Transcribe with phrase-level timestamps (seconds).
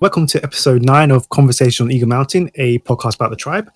[0.00, 3.70] Welcome to episode nine of Conversation on Eagle Mountain, a podcast about the tribe.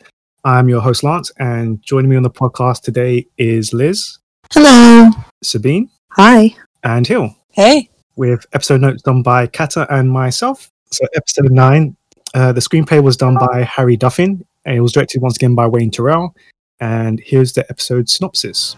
[0.45, 4.19] I'm your host, Lance, and joining me on the podcast today is Liz,
[4.51, 5.11] Hello.
[5.43, 6.55] Sabine, Hi.
[6.83, 7.91] and Hill, Hey.
[8.17, 10.71] with episode notes done by Kata and myself.
[10.91, 11.97] So, episode nine,
[12.35, 15.67] uh, the screenplay was done by Harry Duffin, and it was directed once again by
[15.67, 16.35] Wayne Tourell.
[16.81, 18.77] And here's the episode synopsis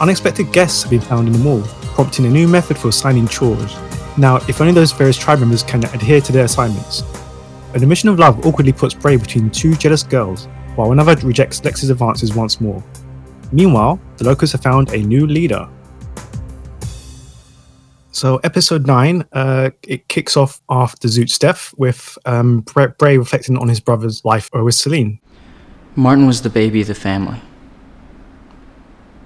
[0.00, 1.62] Unexpected guests have been found in the mall,
[1.94, 3.74] prompting a new method for assigning chores.
[4.16, 7.02] Now, if only those various tribe members can adhere to their assignments.
[7.74, 11.90] An admission of love awkwardly puts Bray between two jealous girls, while another rejects Lex's
[11.90, 12.82] advances once more.
[13.50, 15.68] Meanwhile, the Locusts have found a new leader.
[18.12, 23.68] So, episode nine, uh, it kicks off after Zoot's death with um, Bray reflecting on
[23.68, 25.18] his brother's life with Salene.
[25.96, 27.40] Martin was the baby of the family.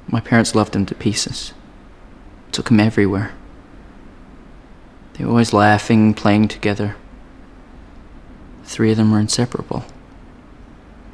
[0.06, 1.52] My parents loved him to pieces.
[2.52, 3.34] Took him everywhere.
[5.18, 6.94] They were always laughing, playing together.
[8.62, 9.84] The three of them were inseparable.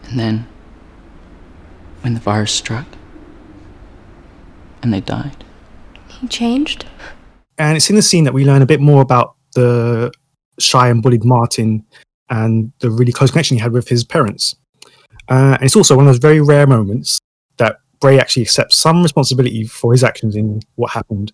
[0.04, 0.46] And then,
[2.02, 2.86] when the virus struck,
[4.82, 5.42] and they died.
[6.08, 6.84] He changed?
[7.56, 10.12] And it's in the scene that we learn a bit more about the
[10.58, 11.84] shy and bullied Martin
[12.28, 14.56] and the really close connection he had with his parents.
[15.30, 17.18] Uh, and it's also one of those very rare moments
[17.56, 21.32] that Bray actually accepts some responsibility for his actions in what happened.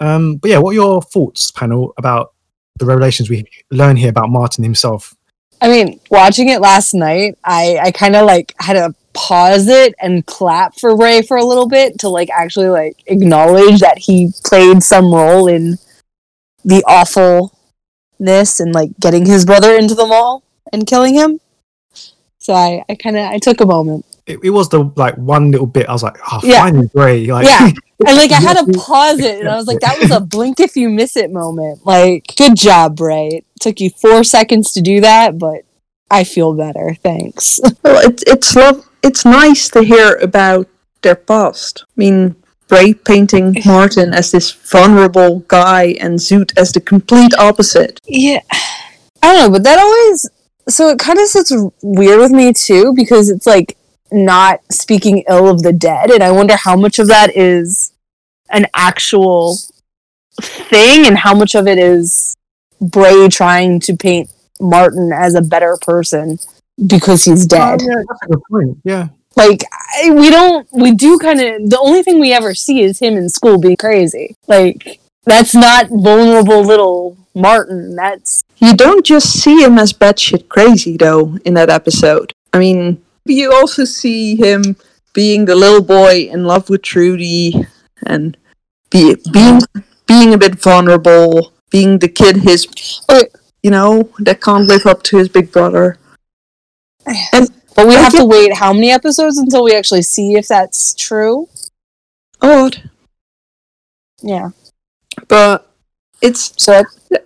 [0.00, 2.34] Um, but yeah, what are your thoughts, panel, about
[2.78, 5.14] the revelations we learn here about Martin himself?
[5.60, 9.94] I mean, watching it last night, I, I kind of like had to pause it
[10.00, 14.30] and clap for Bray for a little bit to like actually like acknowledge that he
[14.44, 15.76] played some role in
[16.64, 21.40] the awfulness and like getting his brother into the mall and killing him.
[22.38, 24.04] So I, I kind of I took a moment.
[24.28, 26.62] It, it was the like one little bit I was like, oh, Yeah.
[26.64, 27.26] finally Bray.
[27.26, 27.70] Like, Yeah.
[28.06, 30.60] And like I had to pause it and I was like, that was a blink
[30.60, 31.84] if you miss it moment.
[31.84, 33.26] Like, good job, Bray.
[33.26, 35.62] It took you four seconds to do that, but
[36.08, 36.96] I feel better.
[37.02, 37.58] Thanks.
[37.82, 38.88] Well, it, it's love.
[39.02, 40.68] It's nice to hear about
[41.02, 41.84] their past.
[41.88, 42.36] I mean,
[42.68, 47.98] Bray painting Martin as this vulnerable guy and Zoot as the complete opposite.
[48.06, 48.42] Yeah.
[49.22, 50.28] I don't know, but that always
[50.68, 51.50] so it kind of sits
[51.82, 53.77] weird with me too because it's like
[54.10, 57.92] not speaking ill of the dead and I wonder how much of that is
[58.50, 59.58] an actual
[60.40, 62.34] thing and how much of it is
[62.80, 64.30] Bray trying to paint
[64.60, 66.38] Martin as a better person
[66.86, 67.82] because he's oh, dead.
[67.82, 68.78] Oh, yeah, that's a good point.
[68.84, 69.08] Yeah.
[69.36, 69.62] Like
[70.02, 73.16] I, we don't we do kind of the only thing we ever see is him
[73.16, 74.34] in school being crazy.
[74.46, 77.94] Like that's not vulnerable little Martin.
[77.94, 82.32] That's You don't just see him as batshit crazy, though, in that episode.
[82.52, 83.02] I mean,
[83.34, 84.76] you also see him
[85.14, 87.66] being the little boy in love with Trudy
[88.06, 88.36] and
[88.90, 89.60] be, being
[90.06, 92.66] being a bit vulnerable, being the kid his,
[93.62, 95.98] you know, that can't live up to his big brother.
[97.32, 100.48] And But we I have to wait how many episodes until we actually see if
[100.48, 101.48] that's true?
[102.40, 102.90] Oh, odd,
[104.22, 104.50] Yeah.
[105.28, 105.70] but
[106.22, 106.82] it's So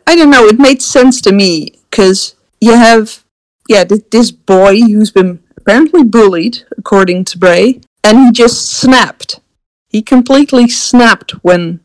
[0.07, 0.47] I don't know.
[0.47, 3.25] It made sense to me because you have,
[3.69, 9.41] yeah, th- this boy who's been apparently bullied, according to Bray, and he just snapped.
[9.89, 11.79] He completely snapped when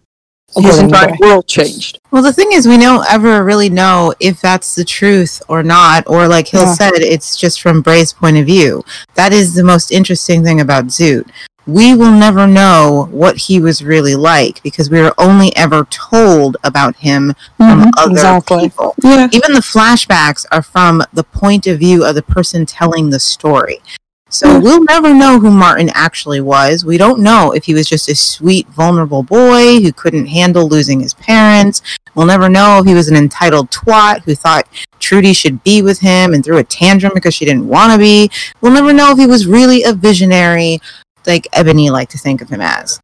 [0.56, 2.00] oh, his entire world changed.
[2.10, 6.06] Well, the thing is, we don't ever really know if that's the truth or not,
[6.08, 6.74] or like Hill Yeah.
[6.74, 8.84] said, it's just from Bray's point of view.
[9.14, 11.30] That is the most interesting thing about Zoot.
[11.68, 16.56] We will never know what he was really like because we were only ever told
[16.64, 18.62] about him from mm-hmm, other exactly.
[18.62, 18.96] people.
[19.04, 19.28] Yeah.
[19.34, 23.82] Even the flashbacks are from the point of view of the person telling the story.
[24.30, 24.64] So hmm.
[24.64, 26.86] we'll never know who Martin actually was.
[26.86, 31.00] We don't know if he was just a sweet, vulnerable boy who couldn't handle losing
[31.00, 31.82] his parents.
[32.16, 34.68] We'll never know if he was an entitled twat who thought
[35.00, 38.30] Trudy should be with him and threw a tantrum because she didn't want to be.
[38.60, 40.82] We'll never know if he was really a visionary,
[41.28, 43.00] like Ebony liked to think of him as.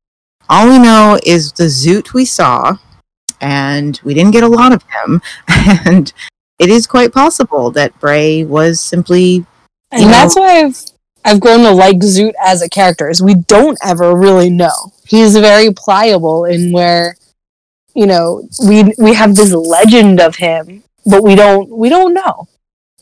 [0.49, 2.77] All we know is the Zoot we saw,
[3.41, 5.21] and we didn't get a lot of him.
[5.85, 6.11] And
[6.59, 9.45] it is quite possible that Bray was simply
[9.91, 10.81] And know- that's why I've
[11.25, 13.09] I've grown to like Zoot as a character.
[13.09, 14.91] Is we don't ever really know.
[15.07, 17.15] He's very pliable in where,
[17.95, 22.47] you know, we we have this legend of him, but we don't we don't know.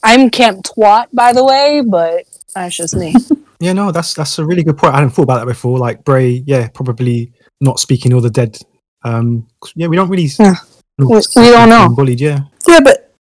[0.04, 3.16] I'm Camp Twat, by the way, but that's just me.
[3.62, 4.94] Yeah, no, that's that's a really good point.
[4.94, 5.78] I hadn't thought about that before.
[5.78, 7.32] Like Bray, yeah, probably
[7.62, 8.58] not speaking all the dead.
[9.04, 10.30] Um, 'cause, yeah, we don't really.
[10.40, 10.56] Yeah.
[10.98, 11.90] We- we don't know.
[11.96, 12.40] Bullied, yeah.
[12.68, 13.14] Yeah, but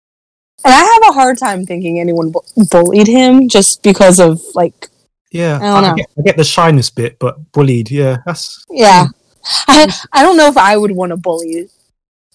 [0.63, 4.89] And I have a hard time thinking anyone bu- bullied him just because of like,
[5.31, 5.95] Yeah, I don't know.
[5.95, 7.89] get, I get the shyness bit, but bullied.
[7.89, 9.07] Yeah, that's yeah.
[9.67, 11.69] I, I don't know if I would want to bully,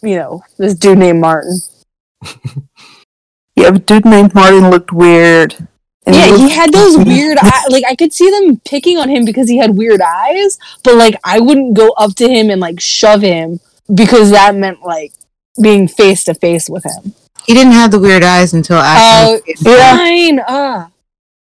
[0.02, 1.60] you know, this dude named Martin.
[3.58, 5.56] Yeah, but dude named Martin looked weird.
[6.06, 9.08] And yeah, he looked- had those weird eye- like I could see them picking on
[9.08, 12.60] him because he had weird eyes, but like I wouldn't go up to him and
[12.60, 13.60] like shove him
[13.92, 15.12] because that meant like
[15.60, 17.14] being face to face with him.
[17.46, 19.64] He didn't have the weird eyes until Oh, after.
[19.64, 20.40] fine.
[20.46, 20.90] Ah.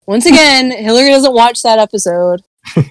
[0.06, 2.42] Once again, Hillary doesn't watch that episode.
[2.76, 2.84] yeah.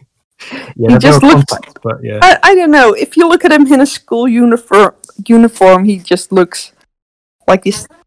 [0.76, 2.18] He just were looked- contacts, but yeah.
[2.22, 2.92] I, I don't know.
[2.94, 4.94] If you look at him in a school uniform,
[5.26, 6.72] uniform, he just looks
[7.46, 8.01] like he's tiny.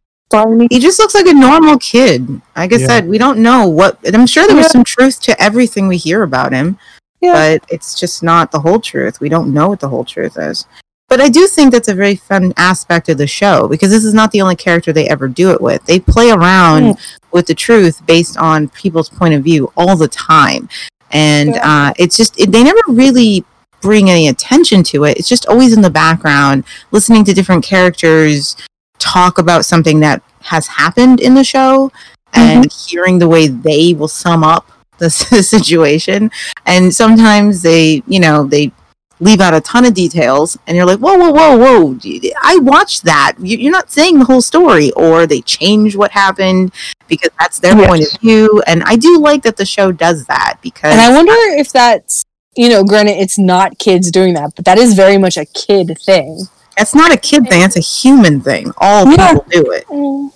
[0.69, 2.27] He just looks like a normal kid.
[2.57, 2.87] Like I Yeah.
[2.87, 3.99] said, we don't know what.
[4.03, 4.71] and I'm sure there was Yeah.
[4.71, 6.77] some truth to everything we hear about him,
[7.21, 7.33] Yeah.
[7.33, 9.19] but it's just not the whole truth.
[9.21, 10.65] We don't know what the whole truth is.
[11.07, 14.13] But I do think that's a very fun aspect of the show because this is
[14.15, 15.85] not the only character they ever do it with.
[15.85, 16.97] They play around
[17.31, 20.67] with the truth based on people's point of view all the time,
[21.11, 23.45] and uh, it's just it, they never really
[23.81, 25.17] bring any attention to it.
[25.17, 28.55] It's just always in the background, listening to different characters
[29.05, 31.91] talk about something that has happened in the show
[32.33, 32.89] and mm-hmm.
[32.89, 35.09] hearing the way they will sum up the
[35.55, 36.31] situation.
[36.65, 38.71] And sometimes they, you know, they
[39.19, 41.97] leave out a ton of details and you're like, whoa, whoa, whoa, whoa.
[42.41, 43.33] I watched that.
[43.39, 44.91] You- You're not saying the whole story.
[44.93, 46.73] Or they change what happened
[47.07, 47.87] because that's their Yes.
[47.87, 48.61] point of view.
[48.67, 52.23] And I do like that the show does that because And I wonder if that's
[52.57, 55.97] you know, granted it's not kids doing that, but that is very much a kid
[56.05, 56.47] thing.
[56.77, 58.71] It's not a kid thing, it's a human thing.
[58.77, 59.33] All Yeah.
[59.33, 59.87] people do it.
[59.87, 60.31] Mm.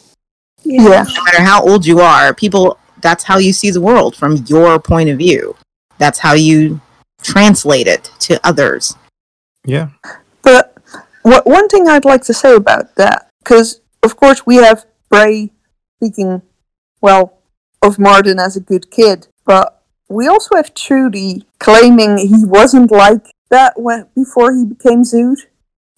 [0.63, 1.03] Yeah.
[1.03, 4.77] no matter how old you are, people that's how you see the world from your
[4.79, 5.55] point of view.
[5.97, 6.81] That's how you
[7.21, 8.95] translate it to others.
[9.65, 9.89] Yeah,
[10.41, 10.75] But
[11.23, 15.51] what, one thing I'd like to say about that, because of course we have Bray
[15.97, 16.41] speaking,
[17.01, 17.39] well,
[17.81, 23.25] of Martin as a good kid, but we also have Trudy claiming he wasn't like
[23.49, 25.39] that when before he became Zoot.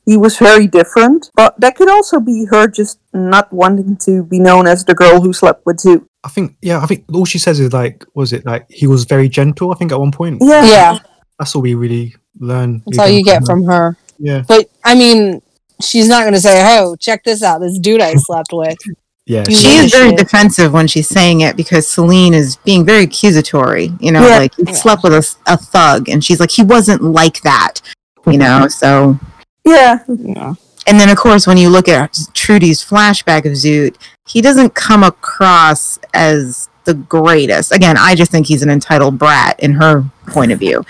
[0.06, 4.40] He was very different, but that could also be her just not wanting to be
[4.40, 6.06] known as the girl who slept with Zoot.
[6.24, 6.56] I think.
[6.62, 9.72] Yeah, I think all she says is like, was it like he was very gentle?
[9.72, 10.40] I think at one point.
[10.42, 11.00] Yeah, Yeah,
[11.40, 12.82] That's all we really learn.
[12.88, 13.96] that's all you get from her.
[14.20, 15.42] Yeah, But I mean,
[15.82, 18.78] she's not going to say, "Oh, check this out, this dude I slept with."
[19.26, 19.46] yeah.
[19.48, 20.18] You She is very shit.
[20.20, 23.92] defensive when she's saying it because Salene is being very accusatory.
[24.00, 24.38] You know, Yeah.
[24.40, 27.82] like he slept with a, a thug, and she's like, he wasn't like that.
[28.28, 29.18] You know, so
[29.66, 30.54] yeah, Yeah.
[30.88, 33.96] and then of course when you look at Trudy's flashback of Zoot,
[34.28, 37.72] he doesn't come across as the greatest.
[37.72, 40.84] Again, I just think he's an entitled brat in her point of view.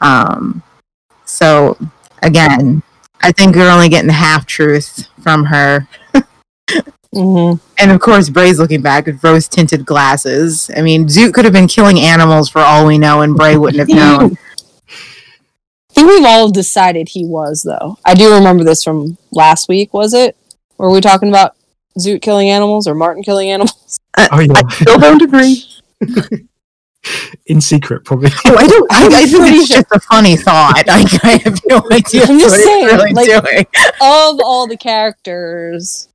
[0.00, 0.62] Um,
[1.24, 1.76] so
[2.22, 2.82] again,
[3.20, 5.86] I think we're only getting the half truth from her.
[7.14, 10.70] hmm And of course, Bray's looking back with rose tinted glasses.
[10.76, 13.78] I mean, Zoot could have been killing animals for all we know, and Bray wouldn't
[13.78, 13.88] have
[14.20, 14.36] known.
[15.96, 17.96] I think we've all decided he was, though.
[18.04, 19.94] I do remember this from last week.
[19.94, 20.36] Was it?
[20.76, 21.56] Were we talking about
[21.98, 23.98] Zoot killing animals or Martin killing animals?
[24.32, 25.62] Oh yeah, I still don't agree.
[27.46, 28.30] in secret probably.
[28.46, 28.92] Oh, I don't.
[28.92, 30.84] I, I think pretty it's sure- just a funny thought.
[30.88, 33.66] I, I have no idea I'm just what saying, really like- doing.
[34.00, 36.08] of all the characters,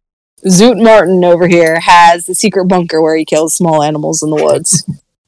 [0.48, 4.44] Zoot Martin over here has the secret bunker where he kills small animals in the
[4.44, 4.84] woods.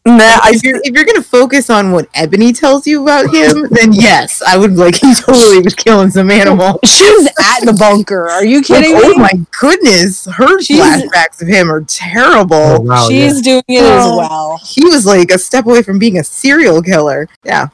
[0.06, 3.94] Nah, If you're, if you're gonna focus on what Ebony tells you about him, then
[3.94, 6.78] yes, I would like he totally was killing some animal.
[6.84, 8.30] She's at the bunker.
[8.30, 9.18] Are you Like, kidding oh me?
[9.18, 9.32] my
[9.62, 12.56] goodness, her She's- flashbacks of him are terrible.
[12.58, 13.30] Oh, wow, yeah.
[13.30, 14.18] She's doing it as Oh.
[14.18, 14.60] well.
[14.62, 17.30] He was like a step away from being a serial killer.
[17.46, 17.68] Yeah.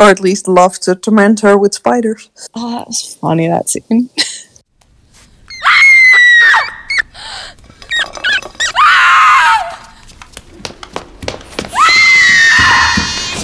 [0.00, 2.28] or at least love to torment her with spiders.
[2.52, 4.10] Oh, that was funny, that scene.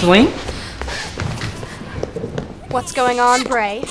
[0.01, 0.31] Salene?
[2.71, 3.81] What's going on, Bray?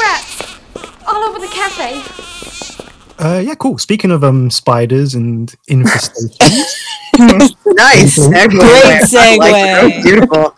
[0.00, 0.58] Rats!
[1.06, 2.02] All over the cafe.
[3.18, 3.76] Uh, yeah, cool.
[3.76, 6.74] Speaking of um spiders and infestations,
[7.66, 8.18] Nice.
[8.18, 8.48] Segue.
[8.48, 9.92] Great I like it.
[9.92, 10.02] Segue.
[10.04, 10.56] Beautiful.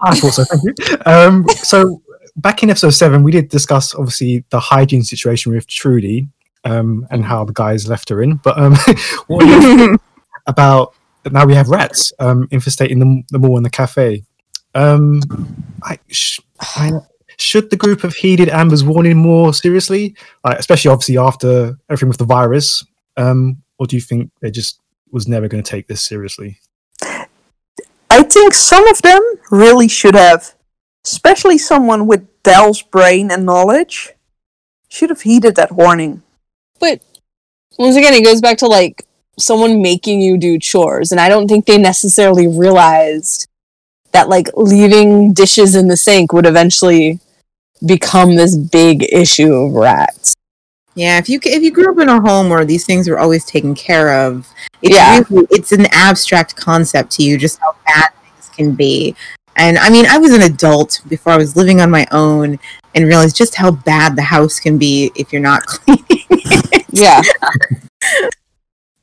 [0.00, 0.44] I thought so.
[0.44, 0.96] Thank you.
[1.06, 2.02] Um, so
[2.34, 6.26] back in episode seven, we did discuss obviously the hygiene situation with Trudy
[6.64, 8.38] um, and how the guys left her in.
[8.38, 8.72] But um,
[9.28, 10.00] what do you think
[10.48, 10.94] about
[11.32, 14.24] now we have rats um, infestating the, the mall and the cafe?
[14.74, 15.22] Um,
[15.82, 16.92] I, sh- I,
[17.38, 20.14] should the group have heeded Amber's warning more seriously,
[20.44, 22.84] like, especially obviously after everything with the virus?
[23.16, 24.80] Um, or do you think they just
[25.10, 26.60] was never going to take this seriously?
[27.00, 30.54] I think some of them really should have,
[31.04, 34.12] especially someone with Dell's brain and knowledge,
[34.88, 36.22] should have heeded that warning.
[36.80, 37.02] But
[37.78, 39.05] once again, it goes back to like
[39.38, 43.46] someone making you do chores, and I don't think they necessarily realized
[44.12, 47.18] that like leaving dishes in the sink would eventually
[47.84, 50.34] become this big issue of rats.
[50.94, 53.44] Yeah, if you if you grew up in a home where these things were always
[53.44, 54.48] taken care of,
[54.80, 55.22] it's Yeah.
[55.28, 59.14] really, it's an abstract concept to you just how bad things can be.
[59.56, 62.58] And I mean, I was an adult before I was living on my own
[62.94, 66.24] and realized just how bad the house can be if you're not cleaning.
[66.90, 67.20] Yeah,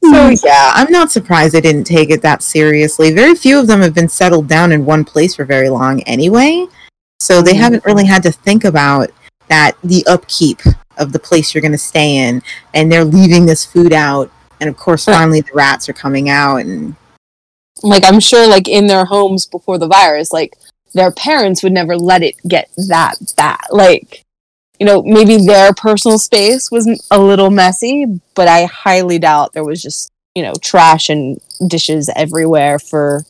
[0.03, 0.36] so hmm.
[0.43, 3.12] yeah, I'm not surprised they didn't take it that seriously.
[3.12, 6.65] Very few of them have been settled down in one place for very long anyway.
[7.19, 7.89] So they haven't mm-hmm.
[7.89, 9.10] really had to think about
[9.48, 10.62] that the upkeep
[10.98, 12.41] of the place you're going to stay in
[12.74, 16.57] and they're leaving this food out and of course finally the rats are coming out
[16.57, 16.95] and
[17.83, 20.57] like I'm sure, like in their homes before the virus, like
[20.93, 23.60] their parents would never let it get that bad.
[23.69, 24.23] Like,
[24.83, 29.63] you know, maybe their personal space was a little messy, but I highly doubt there
[29.63, 33.23] was just you know trash and dishes everywhere for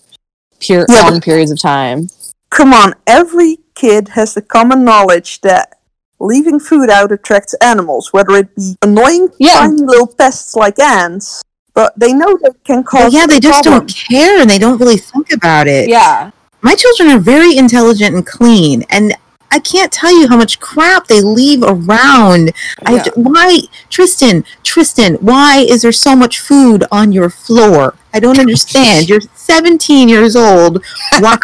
[0.59, 2.07] pure Yeah, long periods of time.
[2.49, 5.77] Come on, every kid has the common knowledge that
[6.19, 9.59] leaving food out attracts animals, whether it be annoying Yeah.
[9.59, 11.43] tiny little pests like ants,
[11.75, 13.85] but they know they can well, cause yeah they just problem.
[13.85, 16.31] don't care and they don't really think about it Yeah,
[16.63, 19.13] my children are very intelligent and clean and
[19.53, 22.51] i can't tell you how much crap they leave around.
[22.89, 23.03] Yeah.
[23.03, 27.95] to- why tristan tristan why is there so much food on your floor?
[28.15, 29.09] I don't understand.
[29.09, 30.83] You're 17 years old.
[31.19, 31.37] Why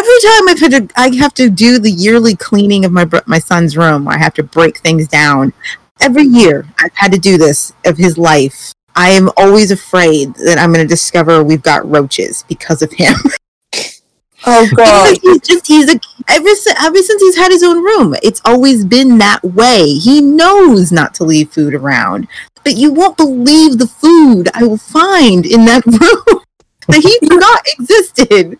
[0.00, 3.26] every time i've had to i have to do the yearly cleaning of my br-
[3.26, 5.52] my son's room where i have to break things down.
[6.00, 8.72] Every year i've had to do this of his life.
[8.94, 13.14] I am always afraid that i'm going to discover we've got roaches because of him
[14.50, 15.10] Oh god.
[15.14, 18.40] because he's just he's a ever since ever since he's had his own room it's
[18.44, 22.26] always been that way he knows not to leave food around
[22.64, 26.40] but you won't believe the food i will find in that room
[26.88, 28.58] that he forgot existed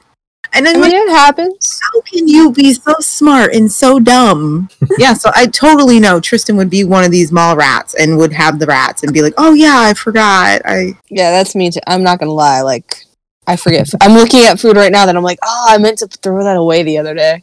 [0.54, 1.80] and I i'm mean like it happens.
[1.92, 4.68] how can you be so smart and so dumb
[4.98, 8.32] yeah so i totally know tristan would be one of these mall rats and would
[8.32, 11.80] have the rats and be like oh yeah i forgot i Yeah, that's me too.
[11.86, 12.62] I'm not gonna lie.
[12.62, 13.04] Like,
[13.48, 13.88] I forget.
[14.02, 16.58] I'm looking at food right now that I'm like, oh, I meant to throw that
[16.58, 17.42] away the other day.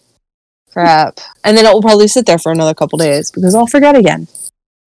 [0.71, 1.19] Crap.
[1.43, 4.27] And then it will probably sit there for another couple days because I'll forget again.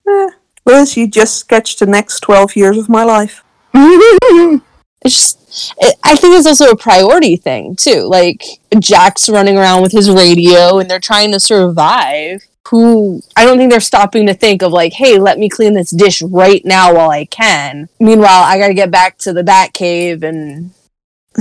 [0.08, 0.30] Eh,
[0.64, 3.42] Liz, you just sketched the next 12 years of my life.
[5.02, 8.02] It's just, it, I think it's also a priority thing too.
[8.02, 8.42] Like
[8.80, 12.42] Jack's running around with his radio and they're trying to survive.
[12.68, 15.90] Who I don't think they're stopping to think of like, hey, let me clean this
[15.90, 17.88] dish right now while I can.
[18.00, 20.72] Meanwhile, I gotta get back to the Bat Cave and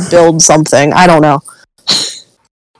[0.10, 0.94] build something.
[0.94, 1.40] I don't know.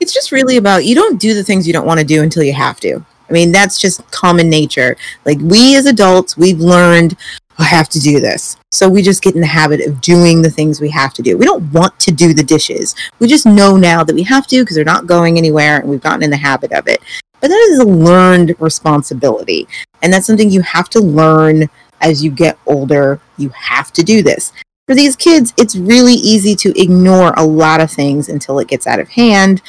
[0.00, 2.42] it's just really about you don't do the things you don't want to do until
[2.42, 3.04] you have to.
[3.28, 4.96] I mean, that's just common nature.
[5.24, 7.16] Like we as adults, we've learned
[7.58, 8.56] I have to do this.
[8.70, 11.36] So we just get in the habit of doing the things we have to do.
[11.36, 12.94] We don't want to do the dishes.
[13.18, 16.00] We just know now that we have to because they're not going anywhere and we've
[16.00, 17.02] gotten in the habit of it.
[17.40, 19.66] But that is a learned responsibility.
[20.02, 21.68] And that's something you have to learn
[22.00, 23.20] as you get older.
[23.38, 24.52] You have to do this.
[24.88, 28.86] For these kids, it's really easy to ignore a lot of things until it gets
[28.86, 29.62] out of hand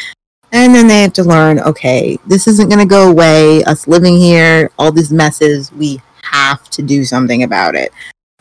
[0.51, 4.17] and then they have to learn okay this isn't going to go away us living
[4.17, 7.93] here all these messes we have to do something about it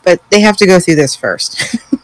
[0.03, 1.75] but they have to go through this first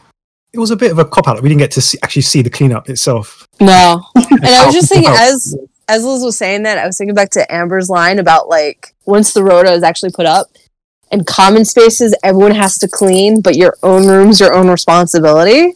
[0.56, 1.42] It was a bit of a cop out.
[1.42, 3.46] We didn't get to see, actually see the cleanup itself.
[3.60, 4.06] No.
[4.16, 5.54] And I was just thinking as
[5.90, 9.34] as Liz was saying that, I was thinking back to Amber's line about like once
[9.34, 10.48] the rota is actually put up
[11.12, 15.74] and common spaces everyone has to clean, but your own room's your own responsibility.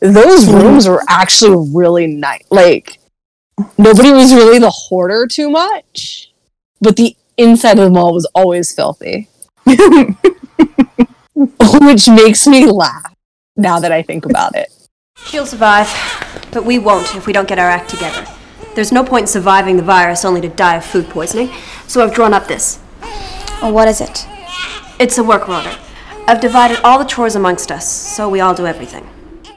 [0.00, 0.54] Those hmm.
[0.54, 2.44] rooms were actually really nice.
[2.50, 2.98] Like
[3.76, 6.32] nobody was really the hoarder too much,
[6.80, 9.28] but the inside of the mall was always filthy,
[11.34, 13.14] which makes me laugh
[13.56, 14.72] now that I think about it.
[15.26, 15.88] She'll survive,
[16.52, 18.26] but we won't if we don't get our act together.
[18.74, 21.50] There's no point in surviving the virus only to die of food poisoning,
[21.88, 22.78] so I've drawn up this.
[23.60, 24.28] Oh, what is it?
[25.00, 25.78] It's a work rota.
[26.26, 29.08] I've divided all the chores amongst us, so we all do everything.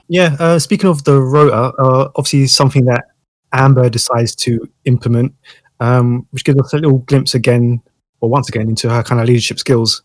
[0.08, 3.06] Yeah, uh, speaking of the rota, uh, obviously something that
[3.52, 5.34] Amber decides to implement,
[5.80, 7.82] um, which gives us a little glimpse again,
[8.20, 10.04] or once again, into her kind of leadership skills.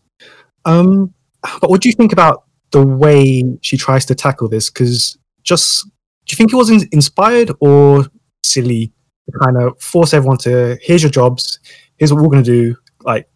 [0.65, 1.13] Um,
[1.61, 4.71] but what do you think about the way she tries to tackle this?
[4.71, 5.83] Because just,
[6.25, 8.07] do you think it was in- inspired or
[8.43, 8.91] silly
[9.29, 11.59] to kind of force everyone to, here's your jobs,
[11.97, 13.29] here's what we're going to do, like,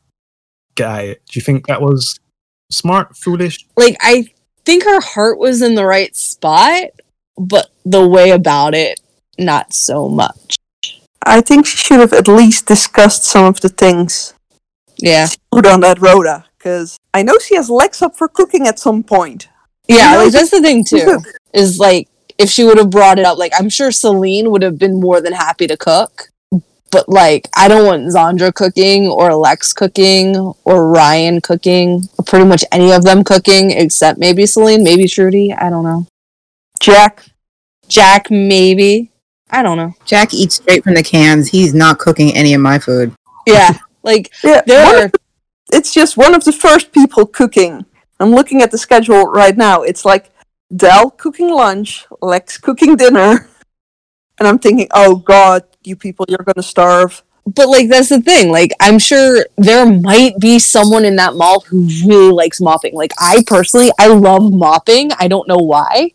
[0.75, 1.21] get at it?
[1.27, 2.19] Do you think that was
[2.71, 3.65] smart, foolish?
[3.77, 4.25] like I
[4.65, 6.91] think her heart was in the right spot,
[7.37, 8.99] but the way about it,
[9.39, 10.55] not so much.
[11.25, 14.33] I think she should have at least discussed some of the things
[14.97, 15.27] Yeah.
[15.51, 16.45] put on that rota.
[16.57, 19.47] because I know she has Lex up for cooking at some point.
[19.87, 21.19] Yeah, You know, like that's the thing too.
[21.53, 24.77] Is like if she would have brought it up, like I'm sure Salene would have
[24.79, 26.29] been more than happy to cook.
[26.91, 32.45] But like I don't want Zandra cooking or Lex cooking or Ryan cooking or pretty
[32.45, 35.53] much any of them cooking except maybe Salene, maybe Trudy.
[35.53, 36.05] I don't know.
[36.81, 37.23] Jack.
[37.87, 39.11] Jack, maybe.
[39.49, 39.93] I don't know.
[40.05, 41.49] Jack eats straight from the cans.
[41.49, 43.13] He's not cooking any of my food.
[43.47, 43.73] Yeah.
[44.03, 45.13] Like Yeah, there are of-
[45.71, 47.85] it's just one of the first people cooking.
[48.19, 49.83] I'm looking at the schedule right now.
[49.83, 50.31] It's like
[50.75, 53.47] Dell cooking lunch, Lex cooking dinner,
[54.39, 57.23] and I'm thinking, oh god, you people, you're gonna starve.
[57.55, 61.61] but like that's the thing like i'm sure there might be someone in that mall
[61.61, 62.93] who really likes mopping.
[62.93, 65.11] Like i personally i love mopping.
[65.19, 66.11] I don't know why.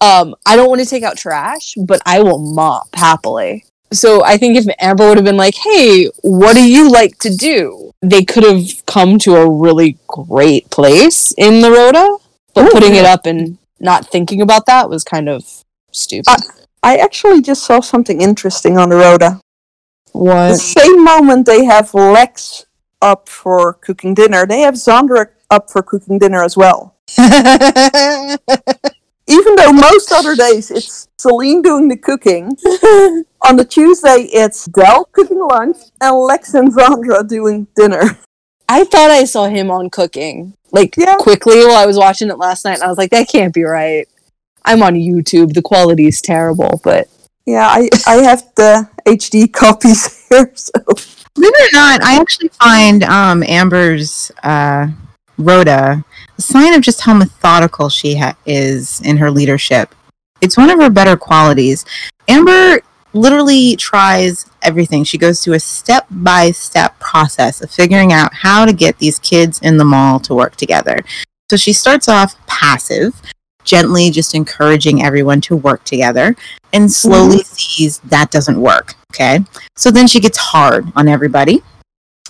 [0.00, 3.64] Um i don't want to take out trash but i will mop happily.
[3.92, 7.34] So i think if amber would have been like hey what do you like to
[7.34, 7.90] do?
[8.02, 12.18] they could have come to a really great place in the rota
[12.52, 15.44] but Ooh, putting it up and not thinking about that was kind of
[15.92, 16.28] stupid.
[16.28, 16.36] Uh,
[16.82, 19.40] I actually just saw something interesting on the rota.
[20.14, 22.66] The same moment they have Lex
[23.00, 26.96] up for cooking dinner, they have Zandra up for cooking dinner as well.
[29.28, 32.56] Even though most other days it's Salene doing the cooking,
[33.42, 38.18] on the Tuesday it's Del cooking lunch and Lex and Zandra doing dinner.
[38.68, 41.16] I thought I saw him on cooking, like Yeah.
[41.16, 42.74] quickly while I was watching it last night.
[42.74, 44.08] And I was like, that can't be right.
[44.64, 45.54] I'm on YouTube.
[45.54, 47.08] The quality is terrible, but
[47.46, 50.72] Yeah, I, I have the HD copies here, so
[51.34, 54.88] Believe it or not, I actually find um, Amber's uh,
[55.38, 56.04] rota
[56.36, 59.94] a sign of just how methodical she ha- is in her leadership.
[60.42, 61.86] It's one of her better qualities.
[62.28, 62.80] Amber
[63.14, 65.04] literally tries everything.
[65.04, 69.18] She goes through a step by step process of figuring out how to get these
[69.18, 70.98] kids in the mall to work together.
[71.50, 73.20] So she starts off passive,
[73.64, 76.36] gently just encouraging everyone to work together,
[76.72, 77.54] and slowly mm-hmm.
[77.54, 78.94] sees that doesn't work.
[79.12, 79.40] Okay.
[79.76, 81.62] So then she gets hard on everybody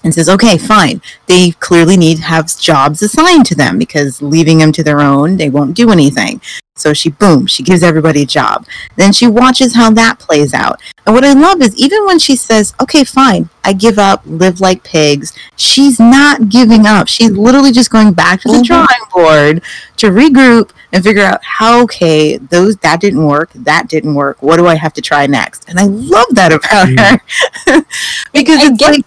[0.04, 1.00] and says, okay, fine.
[1.26, 5.36] They clearly need to have jobs assigned to them because leaving them to their own,
[5.36, 6.40] they won't do anything.
[6.74, 8.66] So she, boom, she gives everybody a job.
[8.96, 10.80] Then she watches how that plays out.
[11.06, 14.60] And what I love is even when she says, okay, fine, I give up, live
[14.60, 17.08] like pigs, she's not giving up.
[17.08, 18.64] She's literally just going back to the Mhm.
[18.64, 19.62] drawing board
[19.98, 24.38] to regroup and figure out how, okay, those, that didn't work, that didn't work.
[24.42, 25.68] What do I have to try next?
[25.68, 26.98] And I love that about Mm.
[26.98, 27.20] her.
[28.32, 29.06] because I it's get like,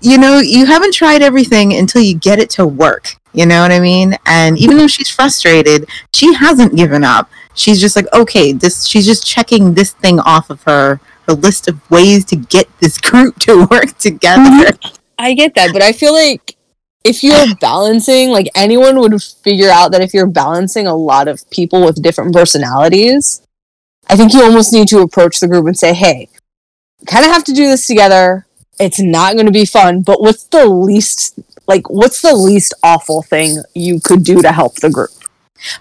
[0.00, 3.16] you know, you haven't tried everything until you get it to work.
[3.32, 4.16] You know what I mean?
[4.26, 7.30] And even though she's frustrated, she hasn't given up.
[7.54, 8.86] She's just like, okay, this.
[8.86, 12.98] She's just checking this thing off of her her list of ways to get this
[13.00, 14.42] group to work together.
[14.42, 14.96] Mm-hmm.
[15.18, 15.72] I get that.
[15.72, 16.56] But I feel like
[17.04, 21.48] if you're balancing, like anyone would figure out that if you're balancing a lot of
[21.50, 23.42] people with different personalities,
[24.08, 26.28] I think you almost need to approach the group and say, hey,
[27.06, 28.46] kind of have to do this together.
[28.80, 33.22] It's not going to be fun, but what's the least like what's the least awful
[33.22, 35.10] thing you could do to help the group?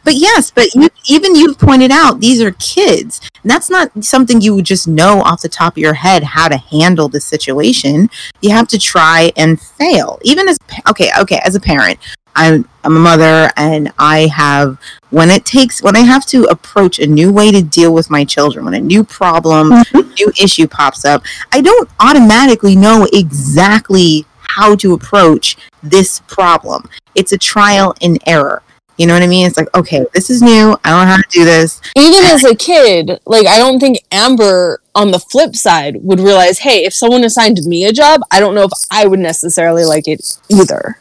[0.03, 3.21] But yes, but you, even you've pointed out these are kids.
[3.41, 6.47] And that's not something you would just know off the top of your head how
[6.49, 8.09] to handle the situation.
[8.41, 10.19] You have to try and fail.
[10.23, 10.57] Even as
[10.89, 11.99] okay, okay, as a parent,
[12.35, 16.99] I'm I'm a mother and I have when it takes when I have to approach
[16.99, 20.13] a new way to deal with my children, when a new problem, mm-hmm.
[20.13, 26.89] new issue pops up, I don't automatically know exactly how to approach this problem.
[27.15, 28.61] It's a trial and error.
[28.97, 29.47] You know what I mean?
[29.47, 30.77] It's like, okay, this is new.
[30.83, 31.79] I don't know how to do this.
[31.95, 36.59] Even as a kid, like I don't think Amber on the flip side would realize,
[36.59, 40.07] hey, if someone assigned me a job, I don't know if I would necessarily like
[40.09, 40.99] it either.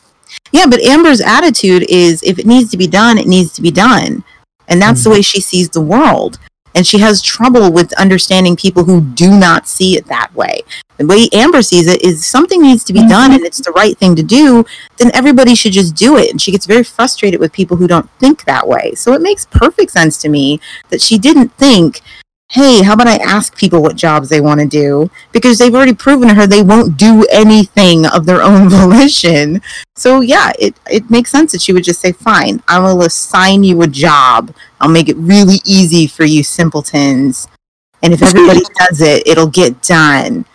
[0.53, 3.71] Yeah, but Amber's attitude is if it needs to be done, it needs to be
[3.71, 4.25] done.
[4.69, 5.19] And that's the mm-hmm.
[5.19, 6.39] way she sees the world.
[6.75, 10.63] And she has trouble with understanding people who do not see it that way.
[10.99, 13.09] The way Amber sees it is something needs to be mm-hmm.
[13.09, 14.65] done and it's the right thing to do,
[14.99, 16.31] then everybody should just do it.
[16.31, 18.95] And she gets very frustrated with people who don't think that way.
[18.95, 22.01] So it makes perfect sense to me that she didn't think,
[22.51, 25.11] hey, how about I ask people what jobs they want to do?
[25.33, 29.61] Because they've already proven to her they won't do anything of their own volition.
[29.97, 33.65] So yeah, it, it makes sense that she would just say, fine, I will assign
[33.65, 34.55] you a job.
[34.81, 37.49] I'll make it really easy for you simpletons.
[38.03, 40.47] And if everybody does it, it'll get done.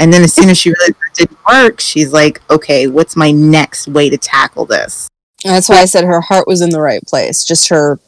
[0.00, 3.30] And then as soon as she realized it didn't work, she's like, okay, what's my
[3.30, 5.08] next way to tackle this?
[5.44, 7.44] And that's why I said her heart was in the right place.
[7.44, 7.98] Just her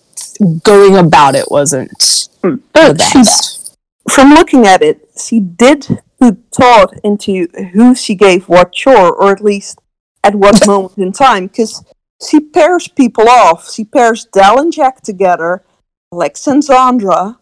[0.63, 2.41] going about it wasn't mm.
[2.43, 3.77] the But she, best.
[4.09, 5.87] from looking at it, she did
[6.21, 9.79] put thought into who she gave what chore, or at least
[10.23, 11.85] at what moment in time because
[12.23, 13.73] she pairs people off.
[13.73, 15.65] She pairs Dell and Jack together,
[16.13, 17.39] Lex and Zandra.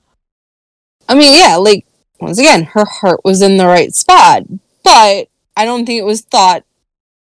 [1.09, 1.87] I mean, yeah, like
[2.21, 4.45] once again, her heart was in the right spot,
[4.83, 6.65] but I don't think it was thought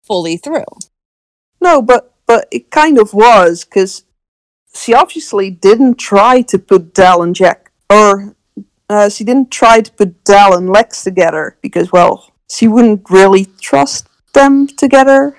[0.04, 0.66] fully through.
[1.60, 4.04] No, but but it kind of was because
[4.74, 8.36] she obviously didn't try to put Dell and Jack, or
[8.90, 13.46] uh, she didn't try to put Dell and Lex together because, well, she wouldn't really
[13.60, 15.36] trust them together.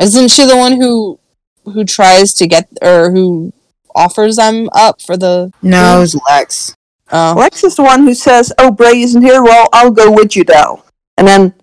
[0.00, 1.18] Isn't she the one who
[1.64, 3.52] who tries to get or who
[3.94, 6.74] offers them up for the No, it was Lex.
[7.12, 9.42] oh Lex is the one who says, "Oh, Bray isn't here.
[9.42, 10.84] Well, I'll go with you, Dell,"
[11.16, 11.54] and then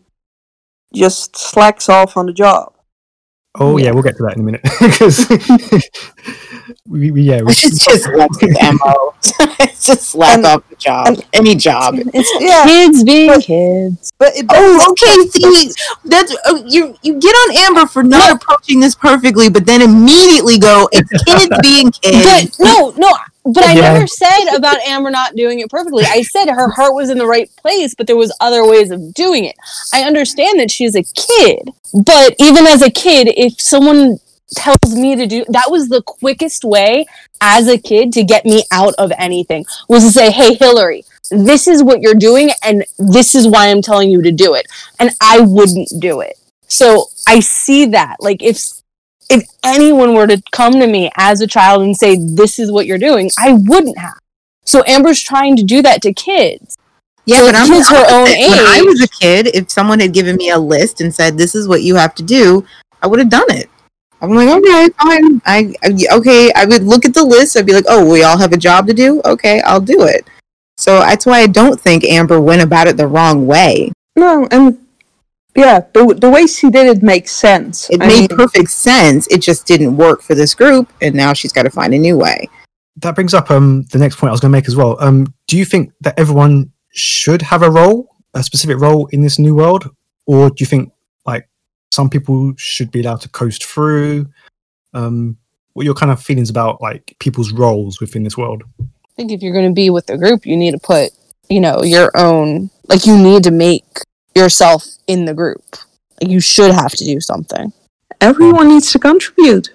[0.94, 2.74] just slacks off on the job.
[3.56, 5.28] Oh yeah, we'll get to that in a minute because
[6.90, 9.14] we, we yeah we, It's just Lex's MO.
[9.60, 11.08] it's just slack And- off the job.
[11.08, 11.96] and- Any job.
[12.14, 14.12] It's yeah, kids being but- kids.
[14.18, 15.30] but it Oh, okay.
[15.30, 15.72] See,
[16.06, 16.96] that's oh, you.
[17.04, 21.50] You get on Amber for not approaching this perfectly, but then immediately go, "It's kids
[21.62, 22.26] being kids.
[22.26, 23.12] But kids." no, no.
[23.46, 23.94] But I Yeah.
[23.94, 26.04] never said about Amber not doing it perfectly.
[26.06, 29.14] I said her heart was in the right place, but there was other ways of
[29.14, 29.56] doing it.
[29.94, 31.70] I understand that she's a kid,
[32.06, 34.20] but even as a kid, if someone
[34.56, 37.06] tells me to do that was the quickest way
[37.42, 41.68] as a kid to get me out of anything was to say, "Hey, Hillary, this
[41.68, 44.68] is what you're doing, and this is why I'm telling you to do it,"
[45.00, 46.38] and I wouldn't do it.
[46.68, 48.60] So I see that, like if
[49.30, 52.86] if anyone were to come to me as a child and say, This is what
[52.86, 54.20] you're doing, I wouldn't have.
[54.66, 56.76] So Amber's trying to do that to kids.
[57.26, 58.40] Yeah, So but I'm her own opposite.
[58.50, 61.54] When I was a kid, if someone had given me a list and said, "This
[61.54, 62.66] is what you have to do,"
[63.02, 63.70] I would have done it.
[64.22, 65.42] I'm like, okay, fine.
[65.46, 66.52] I, I okay.
[66.56, 67.56] I would look at the list.
[67.58, 69.22] I'd be like, oh, we all have a job to do.
[69.26, 70.28] Okay, I'll do it.
[70.78, 73.92] So that's why I don't think Amber went about it the wrong way.
[74.16, 74.78] no, and
[75.56, 77.90] yeah, the the way she did it makes sense.
[77.90, 79.28] It I made mean, perfect sense.
[79.28, 82.18] It just didn't work for this group, and now she's got to find a new
[82.18, 82.48] way.
[82.98, 84.98] that brings up um the next point I was going to make as well.
[85.00, 89.40] Um, do you think that everyone should have a role, a specific role in this
[89.40, 89.90] new world,
[90.28, 90.99] or do you think like
[91.92, 94.28] some people should be allowed to coast through?
[94.94, 95.38] Um,
[95.74, 98.64] what are your kind of feelings about like people's roles within this world?
[98.80, 98.84] I
[99.16, 101.12] think if you're going to be with the group, you need to put,
[101.50, 103.86] you know, your own, like, you need to make
[104.36, 105.64] yourself in the group.
[106.22, 107.74] Like, you should have to do something.
[108.22, 109.70] everyone needs to contribute.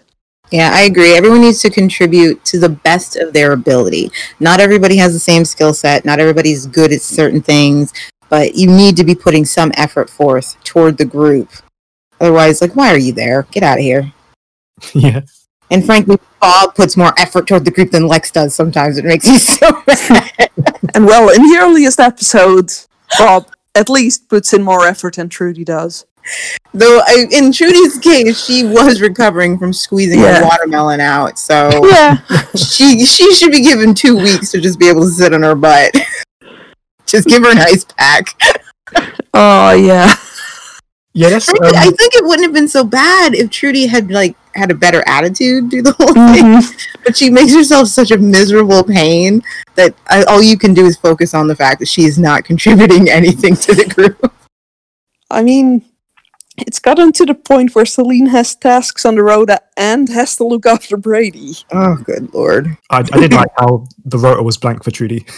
[0.50, 1.14] Yeah, I agree.
[1.14, 4.10] Everyone needs to contribute to the best of their ability.
[4.40, 6.04] Not everybody has the same skill set.
[6.04, 7.92] Not everybody's good at certain things,
[8.28, 11.50] but you need to be putting some effort forth toward the group.
[12.24, 13.42] Otherwise, like, why are you there?
[13.50, 14.10] Get out of here.
[14.94, 15.20] yeah,
[15.70, 18.96] And frankly, Bob puts more effort toward the group than Lex does sometimes.
[18.96, 20.30] It makes me so mad.
[20.94, 25.64] And well, in the earliest episodes, Bob at least puts in more effort than Trudy
[25.64, 26.06] does.
[26.72, 30.40] Though, I, in Trudy's case, she was recovering from squeezing Yeah.
[30.40, 31.38] a watermelon out.
[31.38, 32.18] So Yeah.
[32.56, 35.54] she she should be given two weeks to just be able to sit on her
[35.54, 35.94] butt.
[37.06, 38.28] just give her an ice pack.
[39.34, 40.14] Oh yeah.
[41.14, 41.30] Yeah.
[41.30, 44.70] That's um, I think it wouldn't have been so bad if Trudy had like had
[44.70, 46.60] a better attitude through the whole Mm-hmm.
[46.60, 46.76] thing.
[47.04, 49.42] But she makes herself such a miserable pain
[49.74, 53.08] that I, all you can do is focus on the fact that she's not contributing
[53.10, 54.32] anything to the group.
[55.30, 55.84] I mean,
[56.58, 60.44] it's gotten to the point where Salene has tasks on the road and has to
[60.44, 61.54] look after Brady.
[61.72, 62.76] Oh, good lord!
[62.90, 65.26] I, I did like how the rota was blank for Trudy.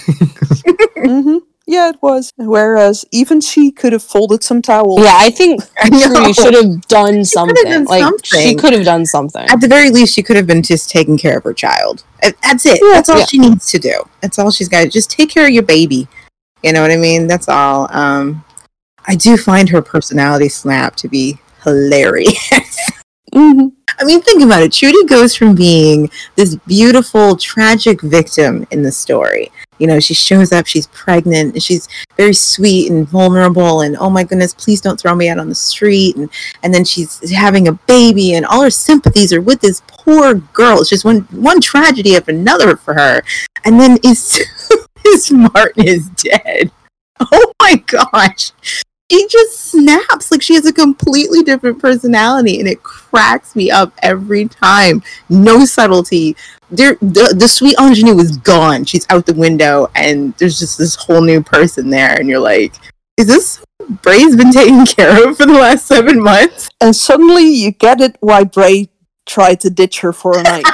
[0.98, 2.32] hmm Yeah, it was.
[2.36, 5.02] Whereas even she could have folded some towels.
[5.02, 6.14] Yeah, I think I know.
[6.14, 7.56] Trudy should have done something.
[7.64, 9.42] done like, she could have done something.
[9.48, 12.04] At the very least, she could have been just taking care of her child.
[12.22, 12.78] That's it.
[12.80, 13.26] Yeah, That's all yeah.
[13.26, 13.94] she needs to do.
[14.20, 14.90] That's all she's got.
[14.90, 16.06] Just take care of your baby.
[16.62, 17.26] You know what I mean?
[17.26, 17.88] That's all.
[17.90, 18.44] Um,
[19.08, 22.48] I do find her personality snap to be hilarious.
[23.34, 24.72] hmm I mean, think about it.
[24.72, 29.50] Trudy goes from being this beautiful, tragic victim in the story.
[29.78, 34.10] You know, she shows up, she's pregnant, and she's very sweet and vulnerable, and oh
[34.10, 36.16] my goodness, please don't throw me out on the street.
[36.16, 36.30] And,
[36.62, 40.80] and then she's having a baby, and all her sympathies are with this poor girl.
[40.80, 43.22] It's just one, one tragedy after another for her.
[43.64, 44.46] And then soon
[45.14, 46.70] as Martin is dead,
[47.20, 48.52] oh my gosh,
[49.10, 50.30] she just snaps.
[50.30, 55.02] Like she has a completely different personality and it cracks me up every time.
[55.28, 56.36] No subtlety.
[56.70, 58.84] There the, the sweet ingenue is gone.
[58.84, 62.74] She's out the window and there's just this whole new person there and you're like
[63.16, 63.64] is this
[64.02, 66.68] Bray's been taken care of for the last seven months?
[66.80, 68.88] And suddenly you get it why Bray
[69.24, 70.64] tried to ditch her for a night.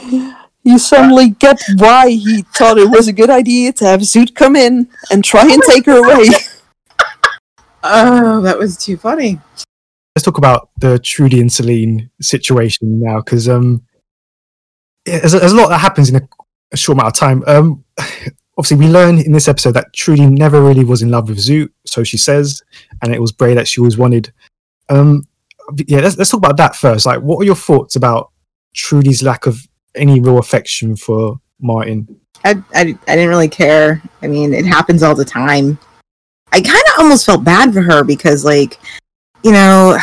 [0.62, 4.56] you suddenly get why he thought it was a good idea to have Zoot come
[4.56, 6.28] in and try and take her away.
[7.82, 9.40] Oh, that was too funny.
[10.14, 13.82] let's talk about the Trudy and Salene situation now, because um,
[15.06, 16.28] yeah, there's, a, there's a lot that happens in a,
[16.72, 17.42] a short amount of time.
[17.46, 17.84] Um,
[18.58, 21.70] obviously, we learn in this episode that Trudy never really was in love with Zoot,
[21.86, 22.62] so she says,
[23.02, 24.30] and it was Bray that she always wanted.
[24.90, 25.26] Um,
[25.86, 27.06] yeah, let's, let's talk about that first.
[27.06, 28.30] Like, what are your thoughts about
[28.74, 32.20] Trudy's lack of any real affection for Martin?
[32.44, 34.02] I, I, I didn't really care.
[34.22, 35.78] I mean, it happens all the time.
[36.52, 38.78] I kind of almost felt bad for her because, like,
[39.44, 39.96] you know,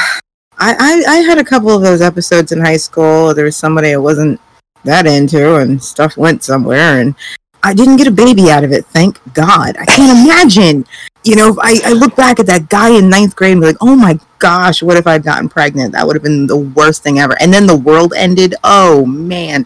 [0.57, 3.33] I, I, I had a couple of those episodes in high school.
[3.33, 4.39] There was somebody I wasn't
[4.83, 7.15] that into, and stuff went somewhere, and
[7.63, 8.85] I didn't get a baby out of it.
[8.85, 9.77] Thank God.
[9.77, 10.85] I can't imagine.
[11.23, 13.67] You know, if I, I look back at that guy in ninth grade and be
[13.67, 15.91] like, oh my gosh, what if I'd gotten pregnant?
[15.91, 17.35] That would have been the worst thing ever.
[17.41, 18.55] And then the world ended.
[18.63, 19.65] Oh man.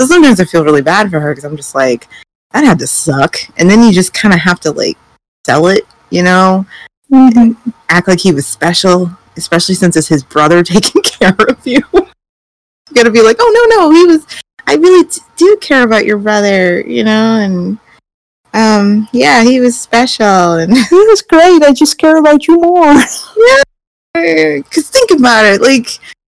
[0.00, 2.08] So sometimes I feel really bad for her because I'm just like,
[2.52, 3.36] that had to suck.
[3.56, 4.96] And then you just kind of have to like
[5.46, 6.66] sell it, you know,
[7.10, 7.70] mm-hmm.
[7.88, 11.80] act like he was special, especially since it's his brother taking care of you.
[11.92, 14.26] you gotta be like, oh no, no, he was.
[14.66, 17.78] I really t- do care about your brother, you know, and
[18.54, 21.62] um, yeah, he was special, and He was great.
[21.62, 22.84] I just care about you more.
[24.16, 25.88] yeah, because think about it, like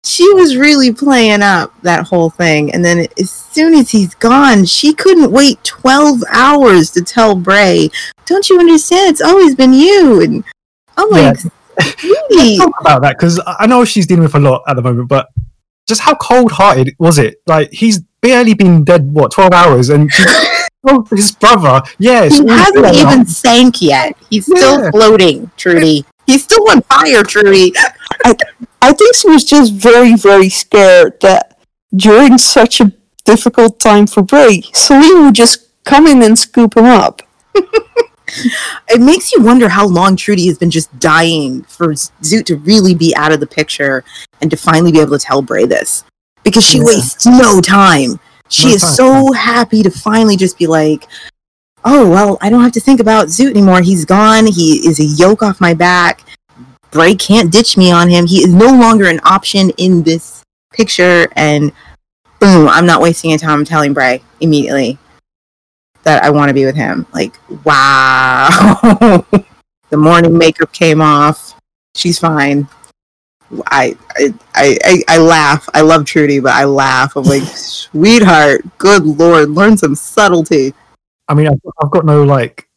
[0.05, 4.65] she was really playing up that whole thing, and then as soon as he's gone,
[4.65, 7.89] she couldn't wait twelve hours to tell Bray,
[8.25, 9.09] "Don't you understand?
[9.09, 10.43] It's always been you." And
[10.95, 11.37] I'm like,
[12.57, 15.27] talk about that because I know she's dealing with a lot at the moment, but
[15.87, 17.41] just how cold-hearted was it?
[17.45, 20.09] Like he's barely been dead what twelve hours, and
[20.87, 24.17] oh, his brother, yes, he hasn't even sank yet.
[24.29, 26.05] He's still floating, Trudy.
[26.25, 27.73] He's still on fire, Trudy.
[28.81, 31.59] I think she was just very, very scared that
[31.95, 32.91] during such a
[33.25, 37.21] difficult time for Bray, Salene would just come in and scoop him up.
[38.89, 42.95] It makes you wonder how long Trudy has been just dying for Zoot to really
[42.95, 44.03] be out of the picture
[44.41, 46.03] and to finally be able to tell Bray this.
[46.45, 46.85] Because she Yeah.
[46.85, 48.17] wastes no time.
[48.47, 48.93] She No is time.
[48.93, 51.07] so happy to finally just be like,
[51.83, 53.81] oh, well, I don't have to think about Zoot anymore.
[53.81, 54.45] He's gone.
[54.47, 56.21] He is a yoke off my back.
[56.91, 58.25] Bray can't ditch me on him.
[58.25, 61.27] He is no longer an option in this picture.
[61.35, 61.73] And
[62.39, 64.97] boom, I'm not wasting any time I'm telling Bray immediately
[66.03, 67.05] that I want to be with him.
[67.13, 67.33] Like,
[67.65, 69.25] wow.
[69.89, 71.59] the morning makeup came off.
[71.95, 72.67] She's fine.
[73.67, 75.67] I, I I I laugh.
[75.73, 77.15] I love Trudy, but I laugh.
[77.15, 80.73] I'm like, sweetheart, good lord, learn some subtlety.
[81.27, 82.67] I mean, I've, I've got no like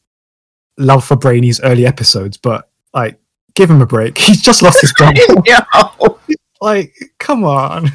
[0.77, 3.19] love for Brainy's early episodes, but like,
[3.55, 4.19] give him a break.
[4.19, 5.21] He's just lost his brother.
[6.61, 7.91] like, come on.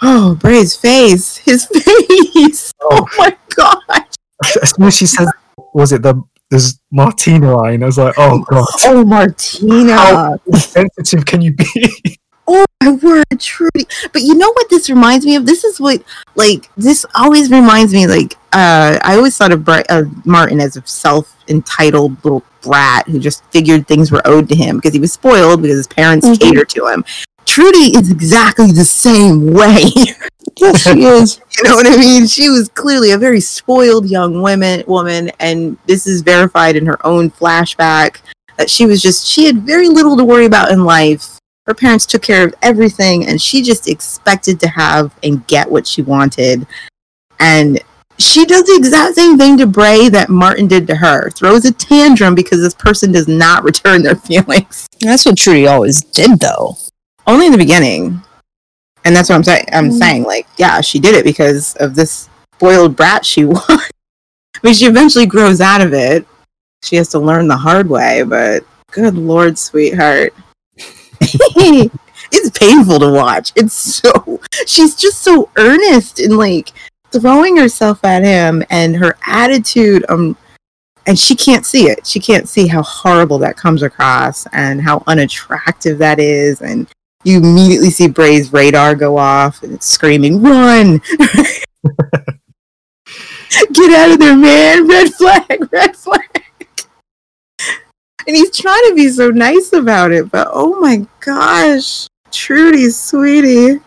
[0.00, 1.38] Oh, Bray's face.
[1.38, 2.72] His face.
[2.80, 4.06] Oh, oh my god.
[4.62, 5.28] As soon as she says,
[5.74, 9.94] "Was it the this Martina line?" I was like, "Oh god, Oh, Martina.
[9.96, 12.18] how sensitive can you be?"
[12.50, 13.84] Oh my word, Trudy.
[14.10, 15.44] But you know what this reminds me of?
[15.44, 16.02] This is what
[16.34, 20.74] like this always reminds me like uh I always thought of Bri- uh, Martin as
[20.78, 25.12] a self-entitled little brat who just figured things were owed to him because he was
[25.12, 26.40] spoiled because his parents Mhm.
[26.40, 27.04] catered to him.
[27.48, 29.84] Trudy is exactly the same way.
[30.60, 31.40] Yes, she is.
[31.56, 32.26] you know what I mean?
[32.26, 37.06] She was clearly a very spoiled young woman woman and this is verified in her
[37.06, 38.22] own flashback
[38.56, 41.38] that she was just she had very little to worry about in life.
[41.66, 45.86] Her parents took care of everything and she just expected to have and get what
[45.86, 46.66] she wanted.
[47.38, 47.80] And
[48.18, 51.30] she does the exact same thing to Bray that Martin did to her.
[51.30, 54.88] Throws a tantrum because this person does not return their feelings.
[55.00, 56.76] That's what Trudy always did, though.
[57.28, 58.20] Only in the beginning.
[59.04, 59.66] And that's what I'm saying.
[59.72, 59.98] I'm Mm.
[59.98, 63.62] saying, like, yeah, she did it because of this spoiled brat she was.
[63.68, 63.80] I
[64.64, 66.26] mean, she eventually grows out of it.
[66.82, 70.34] She has to learn the hard way, but good lord, sweetheart.
[71.20, 73.52] it's painful to watch.
[73.56, 76.72] It's so she's just so earnest and like
[77.12, 80.36] throwing herself at him and her attitude um
[81.06, 82.06] and she can't see it.
[82.06, 86.86] She can't see how horrible that comes across and how unattractive that is and
[87.24, 91.00] you immediately see Bray's radar go off and it's screaming, "Run!"
[93.72, 94.86] Get out of there, man!
[94.86, 95.68] Red flag!
[95.72, 96.44] Red flag!
[98.26, 103.80] And he's trying to be so nice about it, but oh my gosh, Trudy, sweetie.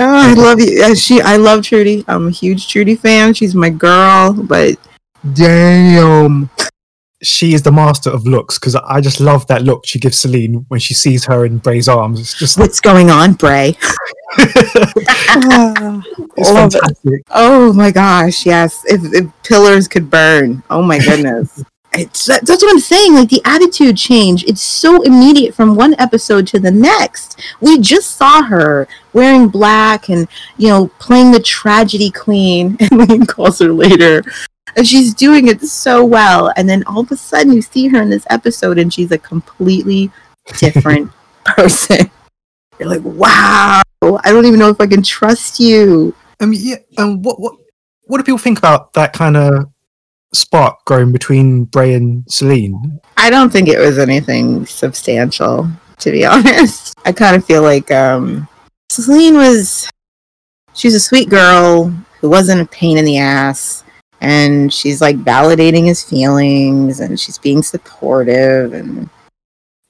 [0.00, 0.94] Oh, I love you.
[0.94, 2.04] She, I love Trudy.
[2.06, 3.34] I'm a huge Trudy fan.
[3.34, 4.78] She's my girl, but
[5.32, 6.48] damn.
[7.22, 10.64] She is the master of looks because I just love that look she gives Salene
[10.68, 12.20] when she sees her in Bray's arms.
[12.20, 13.76] It's just What's going on, Bray?
[15.30, 16.02] Ah,
[16.36, 17.22] it's Love it.
[17.30, 18.82] Oh my gosh, yes.
[18.86, 20.62] If, if pillars could burn.
[20.70, 21.62] Oh my goodness.
[21.92, 23.14] it's that- that's what I'm saying.
[23.14, 27.40] Like the attitude change, it's so immediate from one episode to the next.
[27.60, 33.26] We just saw her wearing black and you know playing the tragedy queen, and Lane
[33.26, 34.22] calls her later,
[34.78, 36.52] and she's doing it so well.
[36.56, 39.18] And then all of a sudden, you see her in this episode, and she's a
[39.18, 40.10] completely
[40.56, 41.10] different
[41.44, 42.08] person.
[42.78, 46.14] You're like, wow, I don't even know if I can trust you.
[46.38, 46.76] I mean, yeah.
[46.96, 47.56] And what what
[48.04, 49.66] what do people think about that kind of
[50.32, 53.00] spark growing between Bray and Salene?
[53.16, 56.94] I don't think it was anything substantial, to be honest.
[57.04, 58.46] I kind of feel like um,
[58.92, 59.90] Salene was
[60.72, 63.82] she was a sweet girl who wasn't a pain in the ass,
[64.20, 69.08] and she's like validating his feelings, and she's being supportive, and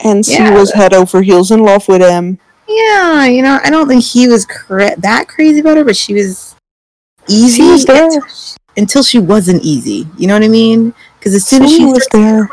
[0.00, 0.54] And she Yeah.
[0.54, 2.38] was head over heels in love with him.
[2.68, 6.14] yeah, you know, I don't think he was cra- that crazy about her, but she
[6.14, 6.54] was
[7.26, 8.04] easy She was there.
[8.04, 10.06] until she, until she wasn't easy.
[10.16, 10.94] You know what I mean?
[11.18, 12.48] Because as soon as She she was there.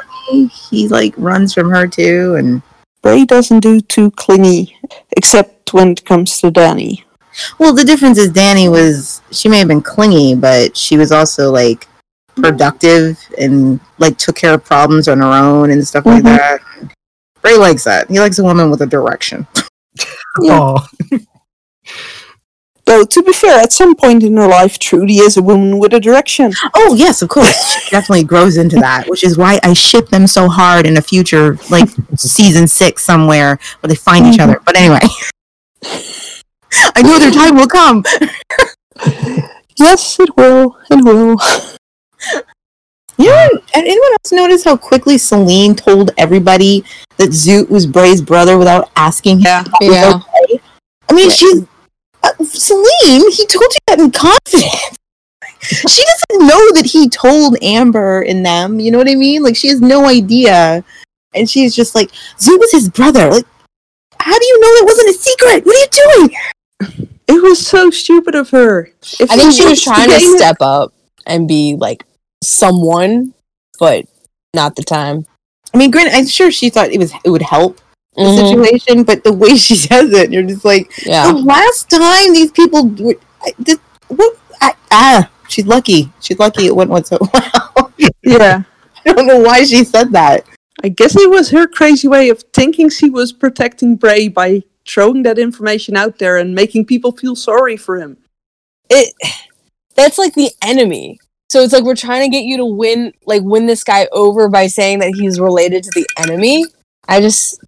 [0.72, 2.62] he like runs from her too, and
[3.04, 4.76] Bray doesn't do too clingy,
[5.16, 7.04] except when it comes to Danni.
[7.60, 11.52] Well, the difference is Danni was she may have been clingy, but she was also
[11.52, 11.88] like
[12.36, 16.38] productive and like took care of problems on her own and stuff like Mhm.
[16.38, 16.62] that.
[17.42, 18.10] Bray likes that.
[18.10, 19.48] He likes a woman with a direction.
[20.42, 20.52] Yeah.
[20.52, 20.88] Oh,
[22.86, 25.92] Though, to be fair, at some point in her life, Trudy is a woman with
[25.94, 26.54] a direction.
[26.76, 27.74] Oh yes, of course.
[27.82, 31.02] She definitely grows into that, which is why I ship them so hard in a
[31.02, 34.62] future like season six somewhere where they find each other.
[34.66, 35.00] But anyway.
[36.96, 38.04] I know their time will come.
[39.78, 40.78] Yes, it will.
[40.90, 41.36] It will.
[43.18, 46.84] Yeah, and anyone else notice how quickly Salene told everybody
[47.16, 49.66] that Zoot was Bray's brother without asking him?
[49.66, 50.20] if it was Yeah.
[50.44, 50.62] okay?
[51.10, 51.62] I mean, she's
[52.24, 53.32] uh, Salene.
[53.34, 54.98] He told you that in confidence.
[55.62, 58.82] she doesn't know that he told Amber and them.
[58.82, 59.44] You know what I mean?
[59.44, 60.84] Like she has no idea,
[61.34, 63.30] and she's just like, Zoot was his brother.
[63.32, 63.46] Like,
[64.20, 65.66] how do you know that wasn't a secret?
[65.66, 66.38] What are you doing?
[66.82, 68.92] It was so stupid of her.
[69.20, 70.94] If I think she was trying to gain it- step up
[71.26, 72.06] and be like
[72.44, 73.34] someone,
[73.80, 74.06] but
[74.54, 75.26] not the time.
[75.74, 77.82] I mean, granted, I'm sure she thought it was it would help
[78.16, 78.38] the Mhm.
[78.50, 80.92] situation, but the way she says it, you're just like.
[81.06, 81.32] Yeah.
[81.32, 84.38] The last time these people were, I, this, what?
[84.62, 86.12] I, ah, she's lucky.
[86.22, 87.18] She's lucky it went, went so
[87.76, 87.92] well.
[88.24, 88.64] Yeah.
[89.06, 90.46] I don't know why she said that.
[90.84, 95.24] I guess it was her crazy way of thinking she was protecting Bray by throwing
[95.24, 98.18] that information out there and making people feel sorry for him.
[98.90, 99.14] It
[99.96, 101.20] that's like the enemy.
[101.50, 104.50] So it's like we're trying to get you to win like win this guy over
[104.50, 106.66] by saying that he's related to the enemy.
[107.08, 107.64] I just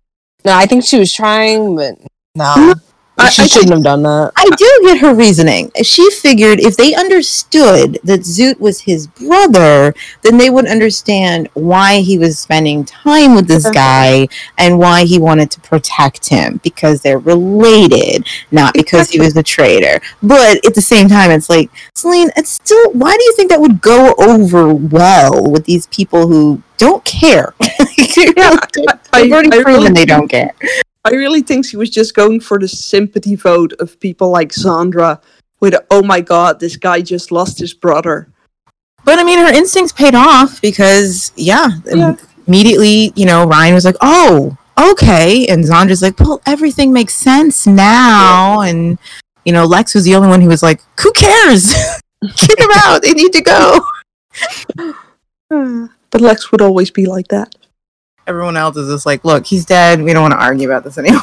[0.46, 1.96] no, I think she was trying, but
[2.36, 2.74] no.
[3.18, 4.32] I- she I shouldn't have done that.
[4.36, 5.72] I do get her reasoning.
[5.84, 12.02] She figured if they understood that Zoot was his brother, then they would understand why
[12.02, 13.74] he was spending time with this uh-huh.
[13.74, 14.28] guy
[14.58, 19.44] and why he wanted to protect him because they're related, not because he was a
[19.44, 20.00] traitor.
[20.22, 23.60] But at the same time, it's like, Salene, it's still, why do you think that
[23.62, 27.54] would go over well with these people who don't care?
[27.62, 30.54] I- They've already I proven really- they don't care.
[31.06, 35.22] I really think she was just going for the sympathy vote of people like Zandra
[35.60, 38.28] with, oh my god, this guy just lost his brother.
[39.06, 42.16] But I mean, her instincts paid off because, yeah, Yeah.
[42.46, 47.66] immediately, you know, Ryan was like, "Oh, okay," and Zandra's like, "Well, everything makes sense
[47.66, 48.98] now." And
[49.46, 51.74] you know, Lex was the only one who was like, "Who cares?
[52.36, 53.02] Get them out.
[53.02, 53.80] They need to go."
[56.10, 57.56] But Lex would always be like that.
[58.28, 60.02] Everyone else is just like, "Look, he's dead.
[60.02, 61.22] We don't want to argue about this anymore."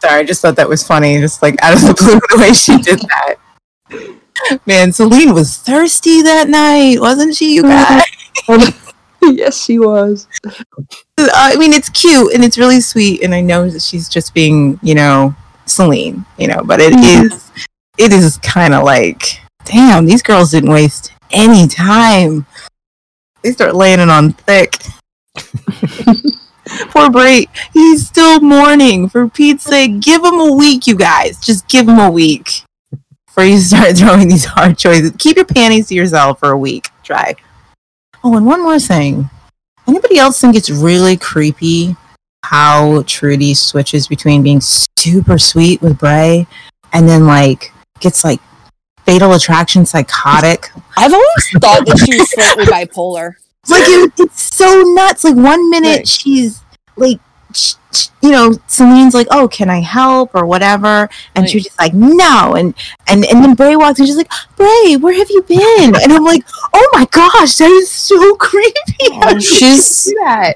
[0.00, 2.52] Sorry, I just thought that was funny, just like out of the blue, the way
[2.52, 3.36] she did that.
[4.66, 8.02] Man, Salene was thirsty that night, wasn't she, you guys?
[9.22, 10.28] yes, she was.
[11.18, 14.78] I mean, it's cute and it's really sweet, and I know that she's just being,
[14.82, 15.34] you know,
[15.66, 17.24] Salene, you know, but it Mhm.
[17.32, 17.50] is,
[17.98, 22.46] it is kind of like, damn, these girls didn't waste any time.
[23.42, 24.76] They start laying it on thick.
[26.90, 29.08] Poor Bray, he's still mourning.
[29.08, 31.38] For Pete's sake, give him a week, you guys.
[31.38, 32.64] Just give him a week
[33.26, 35.12] before you start throwing these hard choices.
[35.18, 36.88] Keep your panties to yourself for a week.
[37.02, 37.36] Try.
[38.24, 39.30] Oh, and one more thing.
[39.86, 41.96] Anybody else think it's really creepy
[42.44, 46.46] how Trudy switches between being super sweet with Bray
[46.92, 48.40] and then like gets like
[49.04, 50.70] fatal attraction psychotic?
[50.96, 53.34] I've always thought that she was slightly bipolar.
[53.68, 55.24] Like it, it's so nuts.
[55.24, 56.08] Like one minute Right.
[56.08, 56.62] she's
[56.96, 57.18] like
[57.52, 61.50] sh- sh- you know, Salene's like, "Oh, can I help or whatever?" And Right.
[61.50, 62.74] she's just like, "No." And
[63.06, 66.24] and and then Bray walks and she's like, "Bray, where have you been?" And I'm
[66.24, 66.44] like,
[66.74, 70.54] "Oh my gosh, that is so creepy." How she's that?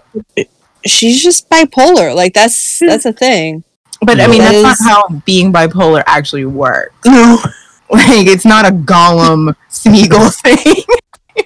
[0.86, 2.14] she's just bipolar.
[2.14, 3.64] Like that's that's a thing.
[4.02, 6.94] But I mean, That that's not how being bipolar actually works.
[7.06, 7.38] No.
[7.92, 10.84] Like, it's not a Gollum Smeagol thing.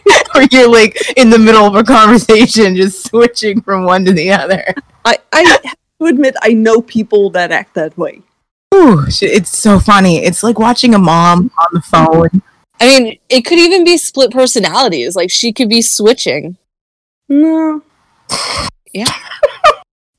[0.34, 4.30] Where you're like in the middle of a conversation, just switching from one to the
[4.32, 4.64] other.
[5.04, 8.22] I, I have to admit, I know people that act that way.
[8.74, 10.18] Ooh, it's so funny.
[10.24, 12.42] It's like watching a mom on the phone.
[12.80, 15.14] I mean, it could even be split personalities.
[15.14, 16.56] Like she could be switching.
[17.28, 17.82] No.
[18.92, 19.06] Yeah.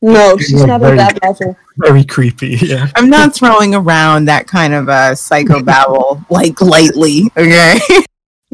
[0.01, 1.57] No, she's Yeah, not very- at that level.
[1.77, 2.57] Very creepy.
[2.61, 2.87] Yeah.
[2.95, 7.23] I'm not throwing around that kind of a uh, psychobabble like lightly.
[7.35, 7.79] Okay.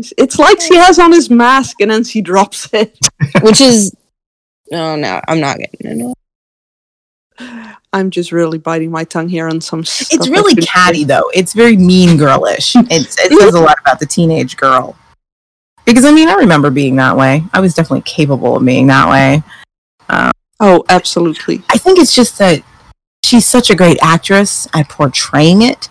[0.02, 2.97] It's, it's like she has on his mask and then she drops it.
[3.43, 3.95] Which is
[4.72, 6.14] no, no, I'm not getting into
[7.39, 7.76] it.
[7.93, 10.12] I'm just really biting my tongue here on some stuff.
[10.12, 11.04] It's really catty say.
[11.04, 11.30] though.
[11.36, 12.76] It's very mean girlish.
[12.89, 14.95] It's, it says a lot about the teenage girl.
[15.86, 17.43] Because I mean, I remember being that way.
[17.54, 19.43] I was definitely capable of being that way.
[20.10, 21.62] Um, oh, absolutely.
[21.70, 22.64] I think it's just that
[23.24, 25.89] she's such a great actress at portraying it.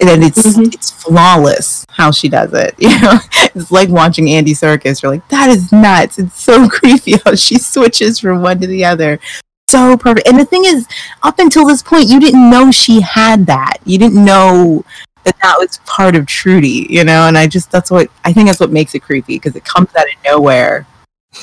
[0.00, 0.72] And it's Mhm.
[0.74, 2.74] it's flawless how she does it.
[2.78, 3.18] You know,
[3.54, 5.02] it's like watching Andy Serkis.
[5.02, 6.18] You're like, that is nuts.
[6.18, 9.20] It's so creepy how she switches from one to the other.
[9.68, 10.26] So perfect.
[10.26, 10.86] And the thing is,
[11.22, 13.74] up until this point, you didn't know she had that.
[13.84, 14.84] You didn't know
[15.24, 16.86] that that was part of Trudy.
[16.90, 19.54] You know, and I just that's what I think that's what makes it creepy because
[19.54, 20.86] it comes out of nowhere.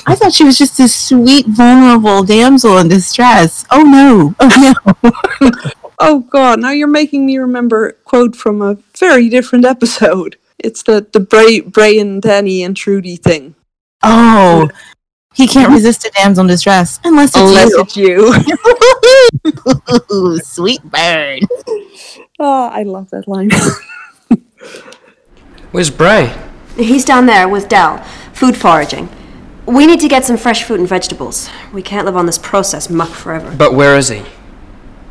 [0.06, 3.64] I thought she was just this sweet, vulnerable damsel in distress.
[3.70, 4.34] Oh no!
[4.40, 5.10] Oh no!
[6.00, 10.36] Oh god, now you're making me remember a quote from a very different episode.
[10.58, 13.54] It's the the Bray Bray and Danni and Trudy thing.
[14.02, 14.68] Oh,
[15.34, 18.32] he can't resist a damsel in distress unless it's Unless you.
[18.32, 18.52] it's
[20.10, 20.12] you.
[20.12, 21.40] Ooh, sweet bird.
[22.38, 23.50] oh, I love that line.
[25.72, 26.34] Where's Bray?
[26.76, 27.98] He's down there with Dal,
[28.32, 29.08] food foraging.
[29.66, 31.50] We need to get some fresh fruit and vegetables.
[31.72, 33.54] We can't live on this processed muck forever.
[33.54, 34.22] But where is he?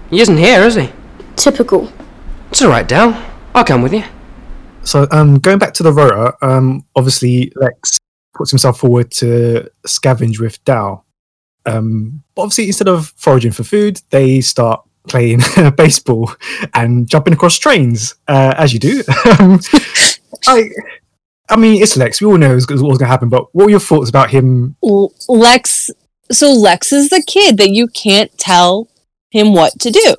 [0.09, 0.89] He isn't here, is he?
[1.35, 1.91] Typical.
[2.49, 3.21] It's alright, Dal.
[3.53, 4.03] I'll come with you.
[4.83, 7.97] So, um, going back to the rota, um, obviously Lex
[8.33, 11.05] puts himself forward to scavenge with Dal.
[11.65, 15.41] Um, but obviously, instead of foraging for food, they start playing
[15.77, 16.31] baseball
[16.73, 19.03] and jumping across trains, uh, as you do.
[19.39, 19.59] um,
[20.47, 20.69] I,
[21.49, 22.21] I mean, it's Lex.
[22.21, 23.29] We all know what's, what's going to happen.
[23.29, 24.77] But what were your thoughts about him?
[25.27, 25.89] Lex
[26.31, 28.89] so Lex is the kid that you can't tell
[29.31, 30.15] him what to do.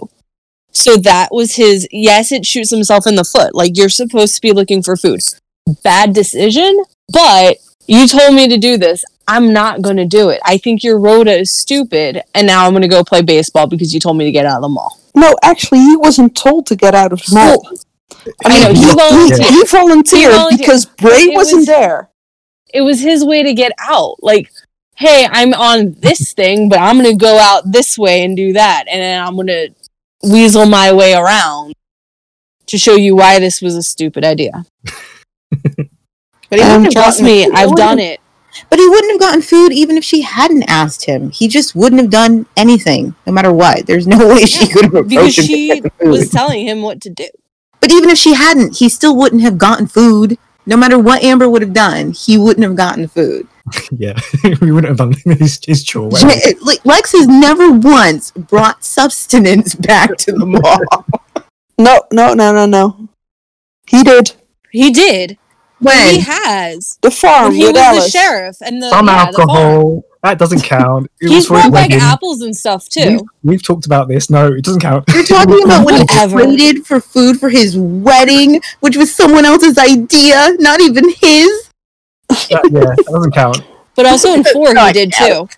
[0.72, 3.54] So that was his yes, it shoots himself in the foot.
[3.54, 5.20] Like you're supposed to be looking for food.
[5.82, 7.56] Bad decision, but
[7.86, 9.04] you told me to do this.
[9.26, 10.40] I'm not going to do it.
[10.44, 13.92] I think your rota is stupid and now I'm going to go play baseball because
[13.92, 14.98] you told me to get out of the mall.
[15.14, 17.70] no, actually, he wasn't told to get out of the mall.
[18.44, 19.50] I know, he, he he- volunteered.
[19.50, 20.58] he volunteered He volunteered.
[20.58, 22.10] because Bray wasn't was- there.
[22.72, 24.16] It was his way to get out.
[24.22, 24.50] Like,
[24.98, 28.52] hey, I'm on this thing, but I'm going to go out this way and do
[28.54, 29.70] that and then I'm going to
[30.22, 31.72] weasel my way around
[32.66, 34.64] to show you why this was a stupid idea.
[36.50, 38.20] But he Um, wouldn't have Trust me, he I've done it.
[38.70, 41.30] But he wouldn't have gotten food even if she hadn't asked him.
[41.30, 43.86] He just wouldn't have done anything, no matter what.
[43.86, 45.92] There's no way she could have Because she food.
[46.08, 47.28] was telling him what to do.
[47.80, 50.38] But even if she hadn't, he still wouldn't have gotten food.
[50.68, 53.48] No matter what Amber would have done, he wouldn't have gotten food.
[53.90, 54.18] Yeah,
[54.62, 56.08] we wouldn't have done his, his chore.
[56.08, 56.32] whatever.
[56.32, 61.04] Yeah, like Lex has never once brought substance back to the mall.
[61.78, 63.08] No, no, no, no, no.
[63.86, 64.32] He did
[64.70, 65.36] He did.
[65.80, 66.98] When he has.
[67.02, 68.04] the farm When he with was Alice.
[68.04, 69.50] the sheriff and the, Some yeah, the farm.
[69.50, 70.02] alcohol.
[70.22, 71.06] That doesn't count.
[71.20, 71.98] It He's was brought back wedding.
[72.00, 73.10] apples and stuff too.
[73.10, 74.30] We've, we've talked about this.
[74.30, 75.04] No, it doesn't count.
[75.14, 76.42] you're talking about when he Whatever.
[76.42, 81.70] traded for food for his wedding, which was someone else's idea, not even his.
[82.28, 83.62] That- yeah, that doesn't count.
[83.94, 85.48] But also in four, he did too.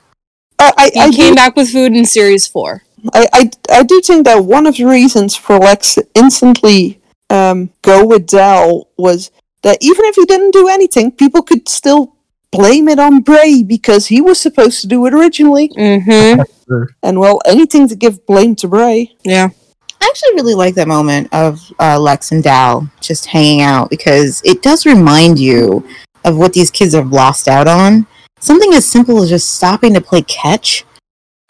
[0.58, 2.82] I, I, He I, came do, back with food in series four.
[3.14, 7.00] I, I, I do think that one of the reasons for Lex to instantly
[7.30, 9.30] um, go with Dal was
[9.62, 12.14] that even if he didn't do anything, people could still
[12.52, 15.68] blame it on Bray because he was supposed to do it originally.
[15.70, 16.42] Mm-hmm.
[17.02, 19.12] And well, anything to give blame to Bray.
[19.24, 19.48] Yeah.
[20.00, 24.40] I actually really like that moment of uh, Lex and Dal just hanging out because
[24.44, 25.84] it does remind you
[26.24, 28.06] of what these kids have lost out on.
[28.38, 30.84] Something as simple as just stopping to play catch.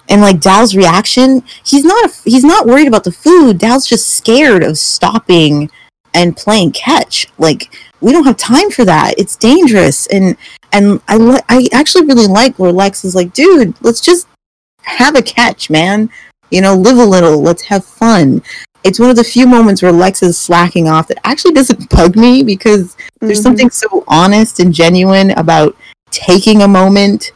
[0.08, 3.58] And like Dal's reaction, he's not he's not worried about the food.
[3.58, 5.70] Dal's just scared of stopping
[6.14, 7.28] and playing catch.
[7.38, 9.14] Like we don't have time for that.
[9.18, 10.06] It's dangerous.
[10.08, 10.36] And
[10.72, 14.26] and I li- I actually really like where Lex is like, dude, let's just
[14.82, 16.10] have a catch, man.
[16.50, 17.40] You know, live a little.
[17.40, 18.42] Let's have fun.
[18.82, 22.16] It's one of the few moments where Lex is slacking off that actually doesn't bug
[22.16, 23.42] me because there's Mhm.
[23.42, 25.76] something so honest and genuine about
[26.10, 27.32] taking a moment.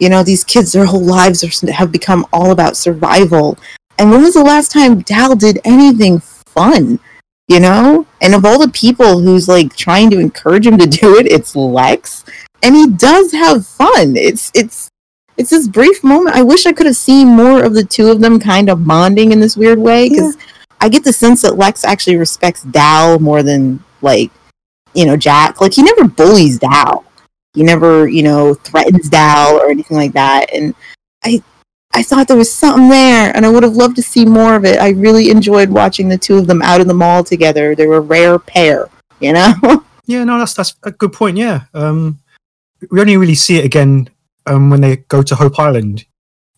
[0.00, 3.56] You know, these kids, their whole lives are, have become all about survival.
[3.98, 6.98] And when was the last time Dal did anything fun?
[7.48, 8.06] You know?
[8.20, 11.56] And of all the people who's like trying to encourage him to do it, it's
[11.56, 12.24] Lex.
[12.62, 14.16] And he does have fun.
[14.16, 14.90] It's it's
[15.36, 16.34] it's this brief moment.
[16.34, 19.30] I wish I could have seen more of the two of them kind of bonding
[19.30, 20.36] in this weird way because
[20.80, 24.32] I get the sense that Lex actually respects Dal more than like
[24.94, 25.60] you know Jack.
[25.60, 27.04] Like he never bullies Dal.
[27.54, 30.52] He never you know threatens Dal or anything like that.
[30.52, 30.74] And
[31.24, 31.42] I
[31.98, 34.64] I thought there was something there, and I would have loved to see more of
[34.64, 34.78] it.
[34.78, 37.74] I really enjoyed watching the two of them out in the mall together.
[37.74, 38.88] They were a rare pair,
[39.20, 39.52] you know.
[40.06, 41.36] Yeah, no, that's that's a good point.
[41.36, 42.18] Yeah, um,
[42.90, 44.08] we only really see it again
[44.46, 46.06] um, when they go to Hope Island,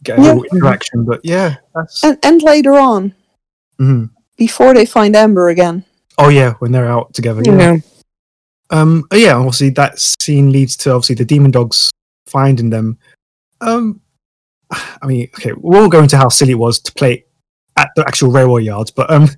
[0.05, 0.27] get a Yeah.
[0.35, 1.05] little interaction.
[1.05, 3.13] But yeah, that's And, and later on,
[3.81, 4.11] mhm.
[4.37, 5.85] before they find Amber again.
[6.19, 7.43] oh yeah, when they're out together.
[7.45, 7.79] Yeah.
[8.71, 11.91] Um, oh, yeah, obviously that scene leads to obviously the demon dogs
[12.27, 12.99] finding them.
[13.61, 14.01] Um,
[14.73, 17.25] I mean, okay, we won't go into how silly it was to play
[17.77, 19.29] at the actual railway yards, but um,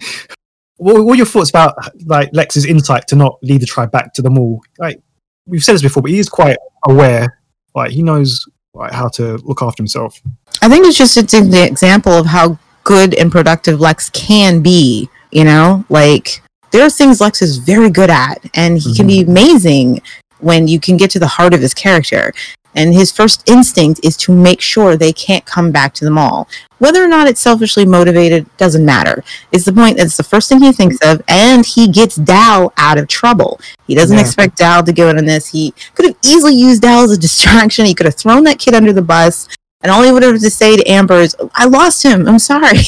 [0.76, 1.76] what, what are your thoughts about
[2.06, 4.62] like Lex's insight to not lead the tribe back to the mall?
[4.78, 5.00] Like
[5.46, 6.56] we've said this before, but he is quite
[6.88, 7.40] aware.
[7.74, 10.20] Like he knows like how to look after himself.
[10.60, 15.08] I think it's just it's an example of how good and productive Lex can be.
[15.30, 19.22] You know, like there are things Lex is very good at, and he can be
[19.22, 20.02] amazing
[20.40, 22.32] when you can get to the heart of his character.
[22.74, 26.48] And his first instinct is to make sure they can't come back to the mall.
[26.78, 29.22] Whether or not it's selfishly motivated doesn't matter.
[29.52, 32.72] It's the point that it's the first thing he thinks of, and he gets Dal
[32.78, 33.60] out of trouble.
[33.86, 34.22] He doesn't Yeah.
[34.22, 35.48] expect Dal to go in on this.
[35.48, 37.84] He could have easily used Dal as a distraction.
[37.84, 39.48] He could have thrown that kid under the bus,
[39.82, 42.26] and all he would have to say to Amber is, I lost him.
[42.26, 42.78] I'm sorry.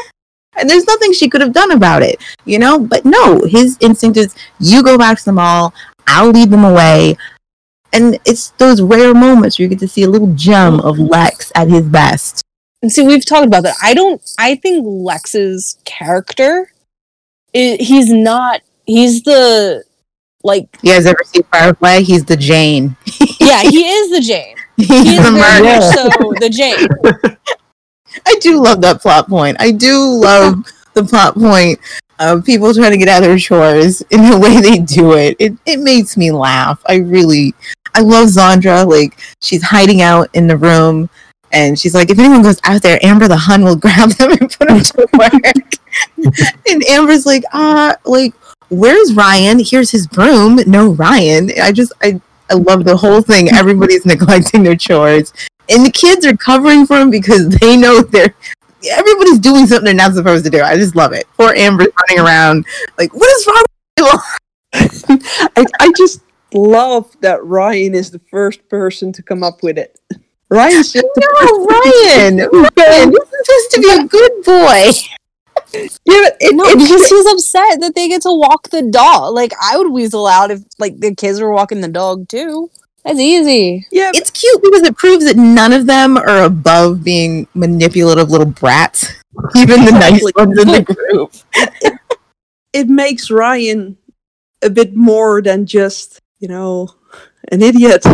[0.56, 2.78] and there's nothing she could have done about it, you know?
[2.78, 5.72] But no, his instinct is, you go back to the mall,
[6.06, 7.16] I'll lead them away.
[7.92, 11.06] And it's those rare moments where you get to see a little gem of mm-hmm.
[11.06, 12.42] Lex at his best.
[12.82, 13.76] And see, we've talked about that.
[13.82, 14.22] I don't.
[14.38, 16.72] I think Lex's character,
[17.54, 18.62] i he's not.
[18.86, 19.84] He's the
[20.42, 20.68] like.
[20.82, 22.00] You guys ever see Firefly?
[22.00, 22.96] He's the Jane.
[23.40, 24.54] Yeah, he is the Jane.
[24.76, 25.80] He's He is the very murderer.
[25.80, 27.36] much so the Jane.
[28.26, 29.56] I do love that plot point.
[29.58, 30.64] I do love
[30.94, 31.80] the plot point
[32.20, 35.36] of people trying to get out of their chores in the way they do it.
[35.40, 36.80] It it makes me laugh.
[36.86, 37.54] I really
[37.94, 38.86] I love Zandra.
[38.86, 41.08] Like she's hiding out in the room
[41.52, 44.50] and she's like, if anyone goes out there, Amber the Hun will grab them and
[44.50, 46.34] put them to work.
[46.68, 48.34] and Amber's like, ah, like,
[48.68, 49.58] where's Ryan?
[49.58, 50.60] Here's his broom.
[50.66, 51.50] No Ryan.
[51.60, 52.20] I just I
[52.50, 53.48] I love the whole thing.
[53.52, 55.32] Everybody's neglecting their chores.
[55.68, 58.34] And the kids are covering for him because they know they're
[58.90, 60.62] everybody's doing something they're not supposed to do.
[60.62, 61.26] I just love it.
[61.36, 62.66] Poor Amber's running around
[62.98, 63.64] like, what is wrong
[63.98, 64.22] with
[65.18, 65.18] you?
[65.56, 66.22] I, I just
[66.54, 69.98] love that Ryan is the first person to come up with it.
[70.50, 72.38] Ryan's just No, Ryan.
[72.38, 74.90] Ryan, you're supposed to be a good boy.
[75.72, 79.34] Yeah, but it, No, it's because he's upset that they get to walk the dog.
[79.34, 82.70] Like I would weasel out if like the kids were walking the dog too.
[83.04, 83.86] That's easy.
[83.90, 88.46] yeah, It's cute because it proves that none of them are above being manipulative little
[88.46, 89.06] brats.
[89.56, 91.32] Even the nice ones in the group.
[92.74, 93.96] it makes Ryan
[94.62, 96.88] a bit more than just you know
[97.52, 98.04] an idiot.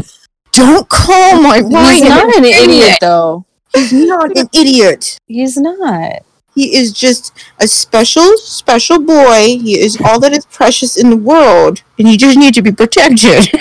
[0.53, 3.45] Don't call my Ryan He's not an idiot though.
[3.75, 5.19] He's not an idiot.
[5.27, 6.23] He's not.
[6.55, 9.59] He is just a special, special boy.
[9.61, 12.73] He is all that is precious in the world, and you just need to be
[12.73, 13.49] protected.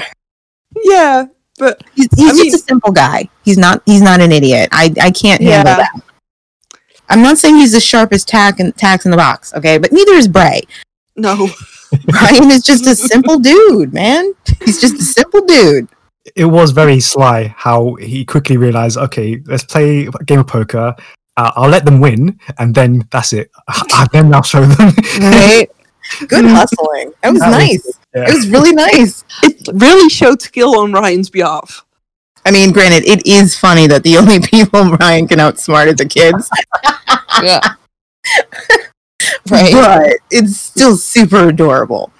[0.83, 1.25] Yeah,
[1.57, 3.29] but He's, he's just mean- a simple guy.
[3.45, 3.81] He's not.
[3.85, 4.67] He's not an idiot.
[4.73, 5.91] I I can't handle that.
[7.07, 9.77] I'm not saying he's the sharpest tack and tax in the box, okay?
[9.77, 10.63] But neither is Bray.
[11.15, 11.47] no,
[12.13, 14.33] Ryan is just a simple dude, man.
[14.63, 15.87] He's just a simple dude.
[16.35, 20.95] It was very sly how he quickly realized, okay, let's play a game of poker.
[21.37, 23.51] Uh, I'll let them win, and then that's it.
[23.93, 24.93] Uh, then I'll show them.
[25.19, 25.67] Right?
[26.27, 27.11] Good hustling.
[27.21, 27.99] That was That was nice.
[28.13, 28.29] Yeah.
[28.29, 29.23] It was really nice.
[29.43, 31.85] it really showed skill on Ryan's behalf.
[32.45, 36.05] I mean, granted, it is funny that the only people Ryan can outsmart are the
[36.05, 36.49] kids,
[37.41, 37.59] Yeah.
[39.49, 39.71] Right.
[39.71, 42.11] but it's still super adorable.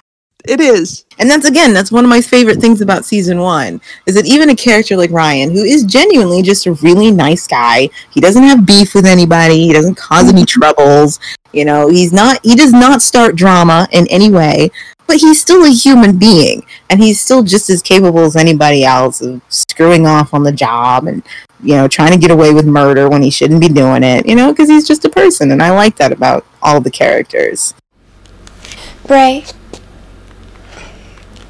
[0.46, 1.04] It is.
[1.18, 4.50] And that's again, that's one of my favorite things about season one is that even
[4.50, 8.66] a character like Ryan, who is genuinely just a really nice guy, he doesn't have
[8.66, 11.18] beef with anybody, he doesn't cause any troubles,
[11.52, 14.70] you know, he's not, he does not start drama in any way,
[15.06, 19.20] but he's still a human being and he's still just as capable as anybody else
[19.20, 21.22] of screwing off on the job and,
[21.62, 24.34] you know, trying to get away with murder when he shouldn't be doing it, you
[24.34, 25.50] know, because he's just a person.
[25.50, 27.74] And I like that about all the characters.
[29.06, 29.44] Bray,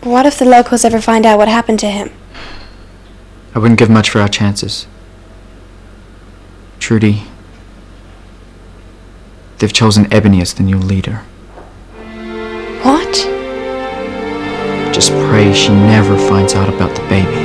[0.07, 2.11] what if the locals ever find out what happened to him?
[3.55, 4.87] I wouldn't give much for our chances.
[6.79, 7.25] Trudy,
[9.59, 11.23] they've chosen Ebony as the new leader.
[12.83, 13.15] What?
[14.95, 17.37] Just pray she never finds out about the baby.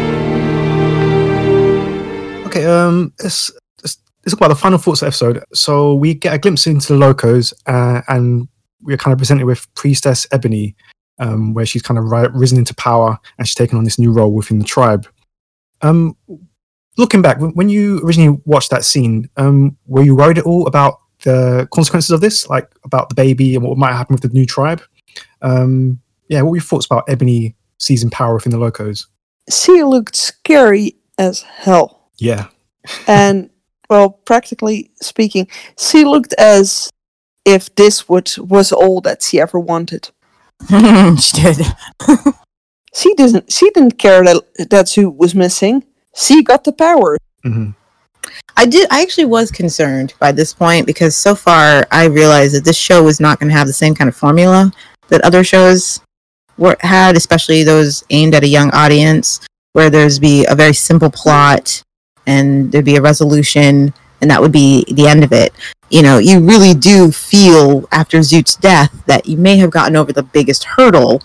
[2.45, 3.49] Okay, um, let's,
[3.81, 5.43] let's, let's talk about the final thoughts of the episode.
[5.53, 8.47] So we get a glimpse into the locos, uh, and
[8.81, 10.75] we're kind of presented with Priestess Ebony,
[11.19, 14.11] um, where she's kind of ri- risen into power and she's taken on this new
[14.11, 15.07] role within the tribe.
[15.81, 16.15] Um,
[16.97, 20.99] looking back, when you originally watched that scene, um, were you worried at all about
[21.23, 24.45] the consequences of this, like about the baby and what might happen with the new
[24.45, 24.81] tribe?
[25.41, 29.07] Um, yeah, what were your thoughts about Ebony seizing power within the locos?
[29.49, 32.09] She looked scary as hell.
[32.17, 32.47] Yeah,
[33.07, 33.49] and
[33.89, 35.47] well, practically speaking,
[35.77, 36.89] she looked as
[37.43, 40.09] if this would, was all that she ever wanted.
[41.19, 41.65] she did.
[42.93, 43.51] She didn't.
[43.51, 45.85] She didn't care that that Zoot was missing.
[46.15, 47.17] She got the power.
[47.43, 47.69] hmm
[48.55, 48.87] I did.
[48.91, 53.01] I actually was concerned by this point because so far I realized that this show
[53.01, 54.71] was not going to have the same kind of formula
[55.07, 56.01] that other shows
[56.57, 59.39] were had, especially those aimed at a young audience,
[59.73, 61.81] where there's be a very simple plot
[62.27, 65.53] and there'd be a resolution, and that would be the end of it.
[65.89, 70.13] You know, you really do feel after Zoot's death that you may have gotten over
[70.13, 71.21] the biggest hurdle,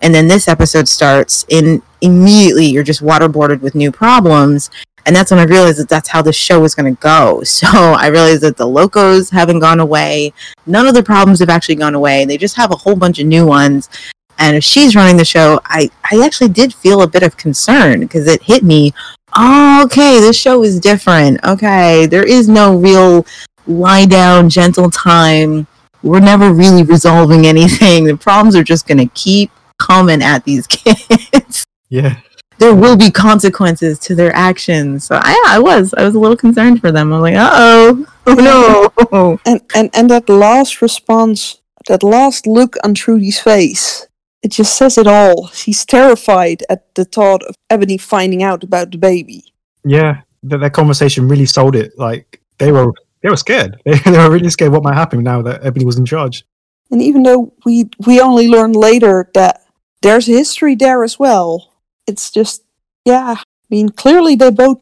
[0.00, 4.70] and then this episode starts, and immediately you're just waterboarded with new problems
[5.06, 7.42] and that's when I realized that that's how the show was going to go.
[7.60, 10.32] So I realized that the locos haven't gone away.
[10.66, 12.24] None of the problems have actually gone away.
[12.24, 13.90] They just have a whole bunch of new ones.
[14.38, 18.00] And if she's running the show, I, I actually did feel a bit of concern
[18.00, 18.94] because it hit me.
[19.34, 21.44] Oh, okay, this show is different.
[21.44, 23.26] Okay, there is no real
[23.66, 25.66] lie down, gentle time.
[26.02, 28.04] We're never really resolving anything.
[28.04, 32.20] The problems are just going to keep coming at these kids yeah.
[32.58, 35.04] there will be consequences to their actions.
[35.04, 37.12] So I, I was, I was a little concerned for them.
[37.12, 39.38] I was like, uh oh, oh no.
[39.44, 44.06] And and and that last response, that last look on Trudy's face,
[44.42, 45.48] it just says it all.
[45.48, 49.52] She's terrified at the thought of Ebony finding out about the baby.
[49.84, 51.92] Yeah, that, that conversation really sold it.
[51.98, 53.80] Like they were, they were scared.
[53.84, 56.44] They, they were really scared what might happen now that Ebony was in charge.
[56.90, 59.62] And even though we we only learn later that
[60.02, 61.72] there's a history there as well,
[62.06, 62.64] it's just
[63.04, 63.36] yeah.
[63.38, 64.80] I mean, clearly they both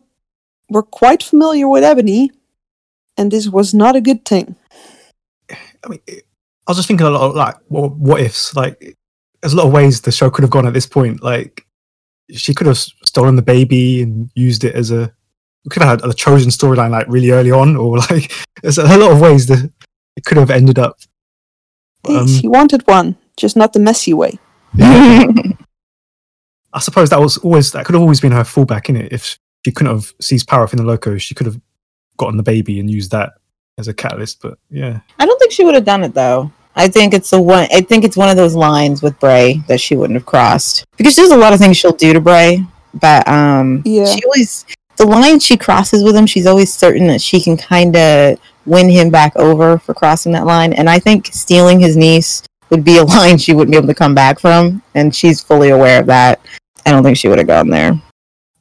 [0.71, 2.31] were quite familiar with Ebony,
[3.19, 4.57] and this was not a good thing.
[5.51, 6.23] I mean, I
[6.69, 8.57] was just thinking a lot of like what, what ifs.
[8.57, 8.97] Like,
[9.41, 11.23] there's a lot of ways the show could have gone at this point.
[11.23, 11.67] Like,
[12.31, 15.13] she could have stolen the baby and used it as a.
[15.65, 18.33] We could have had a chosen storyline like really early on, or like
[18.63, 19.71] there's a lot of ways that
[20.17, 20.99] it could have ended up.
[22.09, 24.39] Um, she wanted one, just not the messy way.
[24.79, 25.55] I
[26.81, 29.13] suppose that was always that could have always been her fallback in it.
[29.13, 31.61] If she couldn't have seized power within the locos, she could have
[32.17, 33.33] gotten the baby and used that
[33.79, 34.43] as a catalyst.
[34.43, 36.53] But yeah, I don't think she would have done it though.
[36.79, 37.67] I think it's the one.
[37.73, 41.17] I think it's one of those lines with Bray that she wouldn't have crossed because
[41.17, 42.65] there's a lot of things she'll do to Bray,
[42.95, 44.07] but um, Yeah.
[44.07, 44.65] she always
[44.97, 46.27] the line she crosses with him.
[46.27, 50.47] She's always certain that she can kind of win him back over for crossing that
[50.47, 50.73] line.
[50.73, 53.95] And I think stealing his niece would be a line she wouldn't be able to
[53.95, 56.41] come back from, and she's fully aware of that.
[56.87, 57.93] I don't think she would have gone there.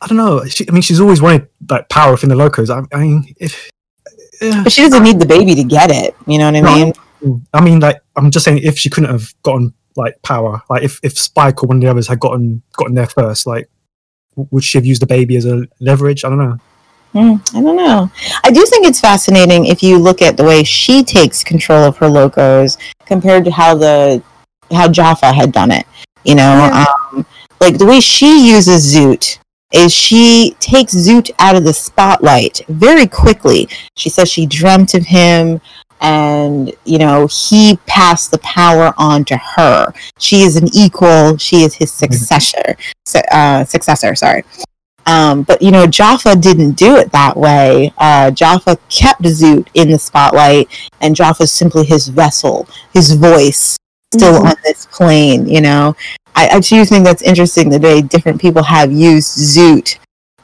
[0.02, 0.44] I don't know.
[0.46, 2.70] She, I mean, she's always wanted like power within the locos.
[2.70, 3.70] I, I mean, if
[4.42, 4.64] yeah.
[4.64, 6.16] But she doesn't need the baby to get it.
[6.28, 6.94] You know what I No, mean?
[7.54, 11.00] I mean, like I'm just saying, if she couldn't have gotten like power, like if,
[11.04, 13.70] if Spike or one of the others had gotten gotten there first, like
[14.36, 16.24] would she have used the baby as a leverage?
[16.24, 16.58] I don't know.
[17.14, 18.12] Hmm, I don't know.
[18.44, 21.98] I do think it's fascinating if you look at the way she takes control of
[21.98, 24.22] her locos compared to how the
[24.72, 25.86] how Jaffa had done it.
[26.24, 27.26] You know, um,
[27.60, 29.40] like the way she uses Zoot
[29.72, 33.70] is she takes Zoot out of the spotlight very quickly.
[33.96, 35.62] She says she dreamt of him
[36.02, 41.64] and you know he passed the power on to her she is an equal she
[41.64, 42.76] is his successor
[43.06, 44.44] su- uh, successor sorry
[45.06, 47.94] um, but you know, Jaffa didn't do it that way.
[47.98, 50.68] Uh, Jaffa kept Zoot in the spotlight,
[51.00, 53.78] and Jaffa's simply his vessel, his voice.
[54.14, 54.50] still Mhm.
[54.50, 55.48] on this plane.
[55.48, 55.96] You know,
[56.36, 59.98] I, I do think that's interesting the way different people have used Zoot.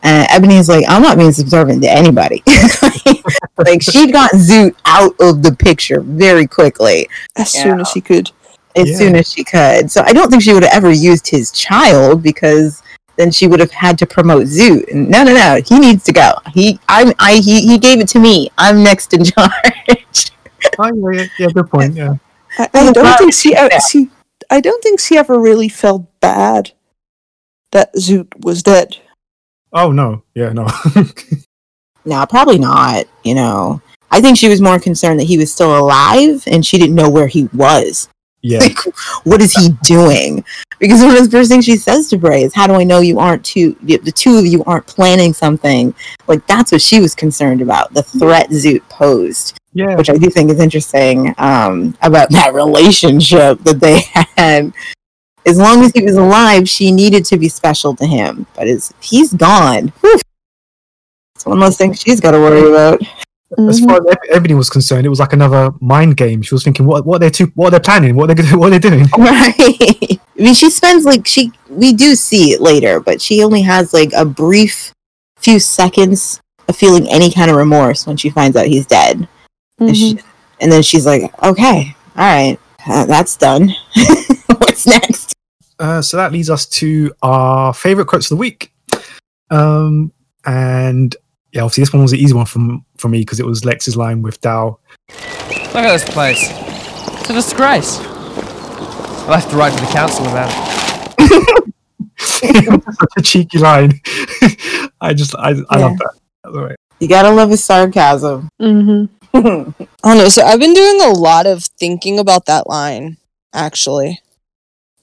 [0.04, 2.44] Uh, Ebony's like, I'm not being subservient to anybody.
[3.58, 7.64] like she got Zoot out of the picture very quickly As Yeah.
[7.64, 8.30] soon as she could.
[8.76, 8.98] as Yeah.
[8.98, 9.90] soon as she could.
[9.92, 12.82] So I don't think she would have ever used his child because
[13.16, 14.92] then she would have had to promote Zoot.
[14.92, 16.32] And no, no, no, he needs to go.
[16.54, 18.50] He, I'm, I, he, he gave it to me.
[18.58, 20.32] I'm next in charge.
[20.80, 21.94] Oh, yeah, yeah, yeah, good point.
[21.96, 22.16] Yeah.
[22.58, 23.80] I, I don't Well, think she, yeah.
[23.80, 24.10] she.
[24.50, 26.72] I don't think she ever really felt bad
[27.72, 28.98] that Zoot was dead.
[29.74, 30.68] Oh no, yeah, no.
[32.06, 33.06] no, probably not.
[33.24, 36.78] You know, I think she was more concerned that he was still alive and she
[36.78, 38.10] didn't know where he was.
[38.42, 38.78] yeah, Like,
[39.24, 40.44] what is he doing?
[40.80, 43.00] Because one of the first things she says to Bray is, "How do I know
[43.00, 43.76] you aren't two?
[43.82, 45.96] The two of you aren't planning something."
[46.28, 47.94] Like that's what she was concerned about.
[47.94, 49.58] The threat Zoot posed.
[49.74, 49.96] yeah.
[49.96, 54.02] which I do think is interesting um, about that relationship that they
[54.38, 54.74] had.
[55.46, 58.46] As long as he was alive, she needed to be special to him.
[58.56, 60.20] But as he's gone, whew,
[61.36, 63.02] it's one less thing she's got to worry about.
[63.58, 66.42] As far as Eb- Ebony was concerned, it was like another mind game.
[66.42, 69.06] She was thinking, what, what they're two, what they're planning, what they're, what they're doing.
[69.18, 69.54] Right.
[69.60, 71.52] I mean, she spends like she.
[71.70, 74.92] We do see it later, but she only has like a brief
[75.38, 79.28] few seconds of feeling any kind of remorse when she finds out he's dead.
[79.80, 80.20] And, she,
[80.60, 83.70] and then she's like, "Okay, all right, uh, that's done.
[84.48, 85.33] What's next?"
[85.84, 88.74] Uh, so that leads us to our favorite quotes of the week.
[89.50, 90.14] Um,
[90.46, 91.14] and
[91.52, 93.98] yeah, obviously this one was an easy one from for me because it was Lex's
[93.98, 94.80] line with Dal.
[95.10, 96.52] Look at this place.
[97.20, 98.00] It's a disgrace.
[99.28, 100.50] I'll have to write to the council about
[101.20, 101.74] it.
[102.18, 104.00] Such a cheeky line.
[105.02, 106.14] I just, I, I love that.
[106.46, 106.78] That's all right.
[107.02, 108.48] You gotta love his sarcasm.
[108.62, 109.34] Mm-hmm.
[109.38, 110.30] I don't know.
[110.30, 113.18] So I've been doing a lot of thinking about that line,
[113.54, 114.22] actually,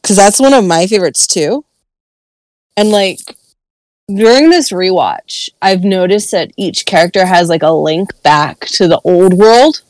[0.00, 1.64] because that's one of my favorites too.
[2.76, 3.18] And like
[4.14, 9.00] during this rewatch, I've noticed that each character has like a link back to the
[9.04, 9.82] old world,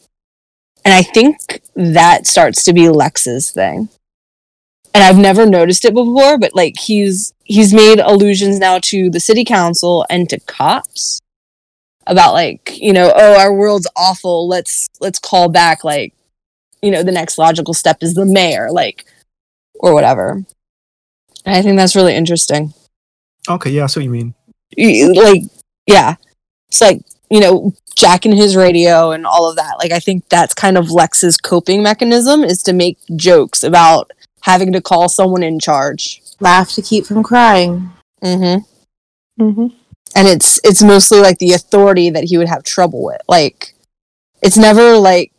[0.85, 3.89] and I think that starts to be Lex's thing.
[4.93, 9.21] And I've never noticed it before, but like he's he's made allusions now to the
[9.21, 11.21] city council and to cops
[12.07, 16.13] about like you know oh our world's awful let's let's call back like
[16.83, 19.05] you know the next logical step is the mayor like
[19.81, 20.45] or whatever.
[21.45, 22.75] And i think that's really interesting.
[23.49, 24.35] Okay, yeah, I see what you mean.
[25.17, 25.43] Like
[25.87, 26.17] yeah.
[26.69, 29.77] It's like you know jacking his radio and all of that.
[29.79, 34.11] Like i think that's kind of lex's coping mechanism is to make jokes about
[34.43, 36.23] having to call someone in charge.
[36.41, 37.91] Laugh to keep from crying.
[38.23, 38.65] mm-hmm.
[39.43, 39.75] Mm-hmm.
[40.15, 43.23] and it's it's mostly like the authority that he would have trouble with.
[43.27, 43.75] Like
[44.43, 45.33] it's never like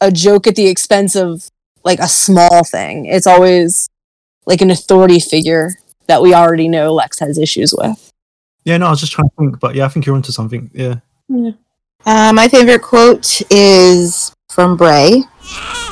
[0.00, 1.50] a joke at the expense of
[1.86, 3.88] like a small thing it's always
[4.44, 5.70] like an authority figure
[6.06, 8.12] that we already know lex has issues with
[8.64, 10.70] Yeah, no, I was just trying to think, but yeah, I think you're onto something.
[10.74, 10.96] Yeah.
[12.04, 15.22] Uh, my favorite quote is from Bray.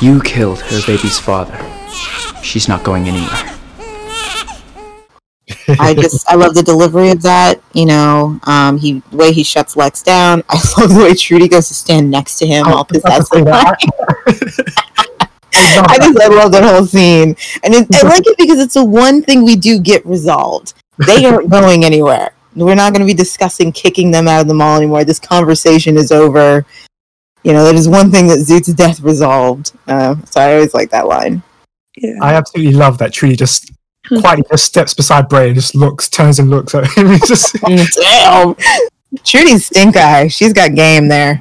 [0.01, 1.57] You killed her baby's father.
[2.43, 3.55] She's not going anywhere.
[5.79, 7.61] I just I love the delivery of that.
[7.75, 10.43] You know, um, he the way he shuts Lex down.
[10.49, 13.19] I love the way Trudy goes to stand next to him, all I was about
[13.19, 13.45] to say
[14.25, 14.75] possessive.
[15.55, 15.87] that.
[15.91, 18.85] I just I love that whole scene, and it, I like it because it's the
[18.85, 20.75] one thing we do get resolved.
[21.07, 22.33] They aren't going anywhere.
[22.57, 25.05] We're not going to be discussing kicking them out of the mall anymore.
[25.05, 26.65] This conversation is over.
[27.43, 29.73] You know, that is one thing that Zoot's death resolved.
[29.87, 31.43] Uh, so I always like that line.
[31.97, 32.15] Yeah.
[32.23, 33.73] I absolutely love that Trudy just
[34.07, 37.07] quietly just steps beside Bray and just looks, turns and looks at him.
[37.11, 38.55] It's just, Damn,
[39.25, 40.29] Trudy's stink eye.
[40.29, 41.39] She's got game there.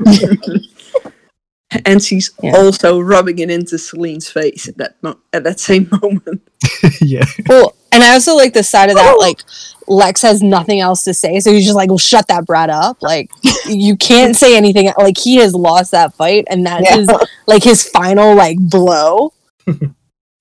[1.86, 2.56] And she's Yeah.
[2.56, 6.42] also rubbing it into Salene's face at that mo- at that same moment.
[7.02, 7.26] yeah.
[7.48, 9.20] well and i also like the side of that oh!
[9.20, 9.42] like
[9.88, 12.98] lex has nothing else to say so he's just like well shut that brat up
[13.02, 13.30] like
[13.68, 17.18] you can't say anything like he has lost that fight and that is Yeah.
[17.48, 19.34] like his final like blow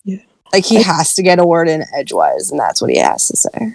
[0.05, 0.19] Yeah.
[0.53, 3.37] like he has to get a word in edgewise and that's what he has to
[3.37, 3.75] say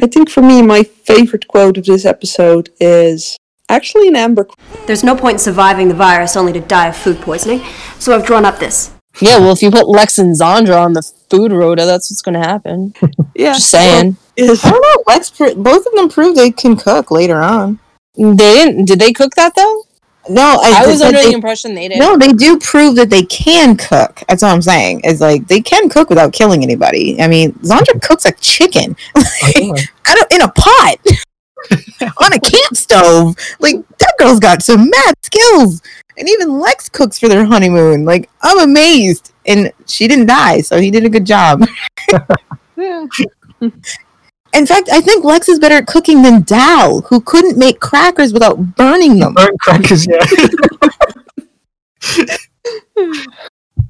[0.00, 3.36] I think for me, my favorite quote of this episode is
[3.68, 4.46] actually an Amber.
[4.86, 7.62] There's no point in surviving the virus only to die of food poisoning,
[7.98, 8.92] so I've drawn up this.
[9.20, 11.00] yeah well if you put lex and zandra on the
[11.30, 12.92] food rota that's what's gonna happen
[13.34, 15.02] Yeah, just saying Is I don't know.
[15.06, 17.78] Lex, pr- both of them prove they can cook later on.
[18.14, 19.84] they didn't did they cook that though
[20.28, 23.08] No, I, i was under they- the impression they did No, they do prove that
[23.08, 24.22] they can cook.
[24.28, 25.00] That's all I'm saying.
[25.04, 27.18] Is like they can cook without killing anybody.
[27.22, 30.96] I mean, Zandra cooks like chicken I don't, in a pot
[32.22, 33.36] on a camp stove.
[33.60, 35.82] Like that girl's got some mad skills.
[36.18, 38.04] And even Lex cooks for their honeymoon.
[38.04, 39.32] Like I'm amazed.
[39.46, 41.64] and she didn't die, so he did a good job.
[42.76, 43.06] Yeah.
[44.54, 48.32] In fact, I think Lex is better at cooking than Dal, who couldn't make crackers
[48.32, 49.34] without burning them.
[49.34, 50.16] Burnt crackers, yeah.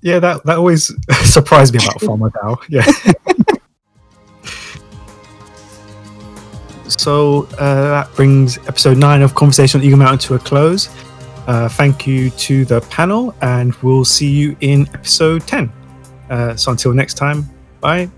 [0.03, 0.91] yeah, that that always
[1.22, 2.61] surprised me about Farmer Dal.
[2.68, 2.85] Yeah.
[6.89, 10.89] So uh, that brings episode nine of Conversation on Eagle Mountain to a close.
[11.47, 15.72] Uh, thank you to the panel, and we'll see you in episode ten.
[16.28, 17.49] Uh, so until next time,
[17.80, 18.11] bye.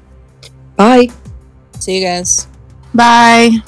[0.77, 1.09] Bye.
[1.79, 2.47] See you guys.
[2.95, 3.63] Bye.